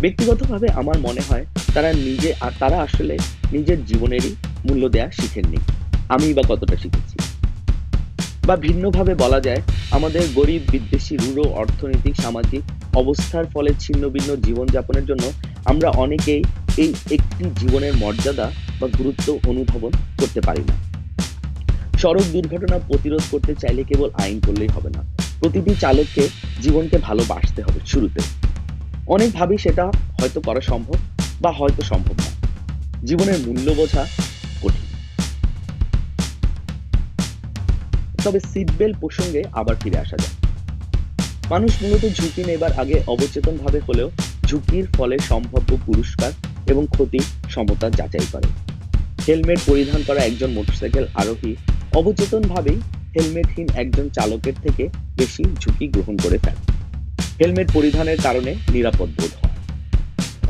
ব্যক্তিগতভাবে 0.03 0.69
আমার 0.81 0.99
মনে 0.99 1.21
হয় 1.21 1.45
তারা 1.75 1.93
নিজে 1.93 2.35
আর 2.41 2.53
তারা 2.59 2.77
আসলে 2.83 3.15
নিজের 3.53 3.79
জীবনেরই 3.85 4.33
মূল্য 4.67 4.83
দেয়া 4.89 5.11
শিখেননি। 5.11 5.59
আমি 6.09 6.27
বা 6.35 6.43
কতটা 6.49 6.77
শিখেছি। 6.77 7.17
বা 8.47 8.57
ভিন্নভাবে 8.57 9.15
বলা 9.15 9.41
যায়, 9.41 9.63
আমাদের 9.91 10.23
গরিব, 10.35 10.63
বিদ্বেষী, 10.73 11.17
রূঢ় 11.17 11.45
অর্থনৈতিক, 11.53 12.15
সামাজিক 12.17 12.63
অবস্থার 12.97 13.47
ফলে 13.47 13.71
ছিন্ন 13.81 14.03
ভিন্ন 14.09 14.37
জীবনযাপনের 14.37 15.05
জন্য 15.07 15.25
আমরা 15.65 15.89
অনেকেই 16.05 16.43
এই 16.77 16.91
একটি 17.11 17.45
জীবনের 17.61 17.95
মর্যাদা 17.97 18.51
বা 18.81 18.87
গুরুত্ব 18.99 19.39
অনুধাবন 19.47 19.93
করতে 20.21 20.41
পারি 20.41 20.63
না। 20.69 20.75
সড়ক 21.99 22.27
দুর্ঘটনা 22.33 22.79
প্রতিরোধ 22.89 23.23
করতে 23.31 23.55
চাইলে 23.55 23.83
কেবল 23.85 24.11
আইন 24.15 24.41
করলেই 24.47 24.69
হবে 24.69 24.91
না। 24.91 25.03
প্রতিটি 25.41 25.73
চালককে 25.81 26.29
জীবনকে 26.63 26.99
ভালোবাসতে 26.99 27.63
হবে 27.63 27.81
শুরুতে। 27.87 28.21
অনেক 29.09 29.31
ভাবি 29.33 29.57
সেটা 29.59 29.85
হয়তো 30.21 30.40
করা 30.40 30.61
সম্ভব 30.61 30.99
বা 31.40 31.51
হয়তো 31.53 31.83
সম্ভব 31.83 32.16
না। 32.25 32.31
জীবনের 33.05 33.38
মূল্য 33.47 33.66
বোঝা 33.71 34.03
কঠিন। 34.62 34.87
তবে 38.25 38.40
সিট 38.40 38.68
বেল্ট 38.79 38.97
প্রসঙ্গে 39.01 39.42
আবার 39.53 39.75
ফিরে 39.75 39.99
আসা 39.99 40.16
যায় 40.16 40.35
মানুষ 41.51 41.73
মূলত 41.83 42.05
ঝুঁকি 42.18 42.42
নেবার 42.44 42.73
আগে 42.73 42.97
অবচেতন 43.07 43.55
ভাবে 43.57 43.81
হলেও 43.88 44.09
ঝুঁকির 44.47 44.87
ফলে 44.97 45.16
সম্ভাব্য 45.18 45.71
পুরস্কার 45.87 46.33
এবং 46.66 46.87
ক্ষতি 46.87 47.21
সমতা 47.51 47.90
যাচাই 47.90 48.27
করে। 48.33 48.49
হেলমেট 49.27 49.61
পরিধান 49.66 50.01
করা 50.07 50.21
একজন 50.21 50.51
মোটরসাইকেল 50.51 51.07
আরোহী 51.14 51.53
অবচেতন 51.97 52.42
ভাবেই 52.42 52.79
হেলমেটহীন 53.14 53.68
একজন 53.75 54.09
চালকের 54.09 54.57
থেকে 54.62 54.85
বেশি 55.16 55.44
ঝুঁকি 55.61 55.87
গ্রহণ 55.88 56.16
করে 56.16 56.38
ফেলে 56.38 56.67
হেলমেট 57.40 57.68
পরিধানের 57.77 58.18
কারণে 58.27 58.53
নিরাপদ 58.74 59.09
বোধ 59.18 59.33
হয়। 59.40 59.55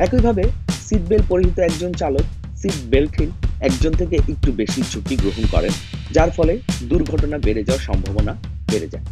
একইভাবে 0.04 0.44
সিট 0.86 1.04
বেল্ট 1.10 1.26
পরিহিত 1.32 1.56
একজন 1.68 1.92
চালক 2.00 2.26
সিট 2.60 2.78
বেল্টহীন 2.92 3.30
একজন 3.68 3.92
থেকে 4.00 4.16
একটু 4.32 4.50
বেশি 4.60 4.80
ঝুঁকি 4.92 5.14
গ্রহণ 5.22 5.44
করেন, 5.54 5.72
যার 6.16 6.30
ফলে 6.36 6.54
দুর্ঘটনা 6.90 7.36
বেড়ে 7.46 7.62
যাওয়ার 7.68 7.82
সম্ভাবনা 7.88 8.32
বেড়ে 8.70 8.88
যায়। 8.92 9.04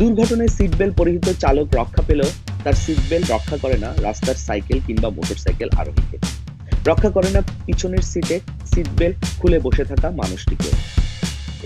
দুর্ঘটনায় 0.00 0.52
সিট 0.56 0.72
বেল্ট 0.78 0.94
পরিহিত 1.00 1.26
চালক 1.42 1.66
রক্ষা 1.80 2.02
পেলেও 2.08 2.30
তার 2.64 2.76
সিট 2.82 3.00
বেল্ট 3.10 3.26
রক্ষা 3.34 3.56
করে 3.62 3.76
না 3.84 3.88
রাস্তার 4.06 4.36
সাইকেল 4.46 4.78
কিংবা 4.86 5.08
মোটরসাইকেল 5.16 5.68
আরোহীকে। 5.80 6.18
রক্ষা 6.90 7.10
করে 7.16 7.30
না 7.36 7.40
পিছনের 7.66 8.04
সিটে 8.12 8.36
সিট 8.70 8.88
বেল্ট 8.98 9.18
খুলে 9.40 9.58
বসে 9.66 9.84
থাকা 9.90 10.08
মানুষটিকে। 10.20 10.70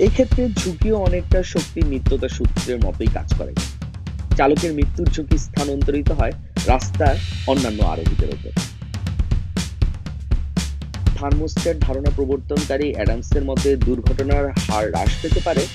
এই 0.05 0.11
ক্ষেত্রে 0.15 0.43
ঝুঁকিও 0.61 0.97
অনেকটা 1.07 1.39
শক্তি, 1.53 1.81
নিত্যতা 1.93 2.29
সূত্রের 2.37 2.79
মতোই 2.85 3.11
কাজ 3.17 3.29
করে। 3.39 3.55
চালকের 4.37 4.73
মৃত্যুর 4.73 5.09
ঝুঁকি 5.11 5.39
স্থানান্তরিত 5.39 6.11
হয় 6.13 6.33
রাস্তার 6.67 7.17
অন্যান্য 7.47 7.83
আরোহীদের 7.83 8.29
উপর 8.29 8.53
থার্মোস্ট্যাট 11.19 11.77
ধারণা 11.81 12.11
প্রবর্তনকারী 12.11 12.93
অ্যাডামসের 12.93 13.45
মতে 13.45 13.77
দুর্ঘটনার 13.77 14.45
হার 14.49 14.91
হ্রাস 14.91 15.13
পেতে 15.23 15.41
পারে 15.41 15.67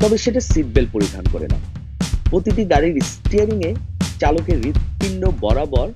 তবে 0.00 0.18
সেটা 0.18 0.40
সিট 0.40 0.66
পরিধান 0.92 1.24
করে 1.32 1.46
না। 1.48 1.58
প্রতিটি 2.30 2.64
গাড়ির 2.64 2.96
স্টিয়ারিং 3.00 3.58
এ 3.64 3.74
চালকের 4.20 4.58
হৃৎপিণ্ড 4.62 5.26
বরাবর 5.40 5.88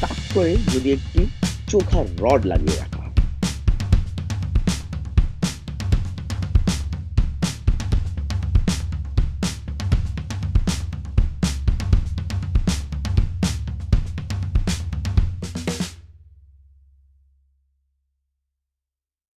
তাক 0.00 0.18
করে 0.34 0.56
যদি 0.74 0.92
একটি 0.92 1.26
চোখা 1.68 2.04
রড 2.18 2.46
লাগিয়ে 2.46 2.76
রাখে 2.76 2.91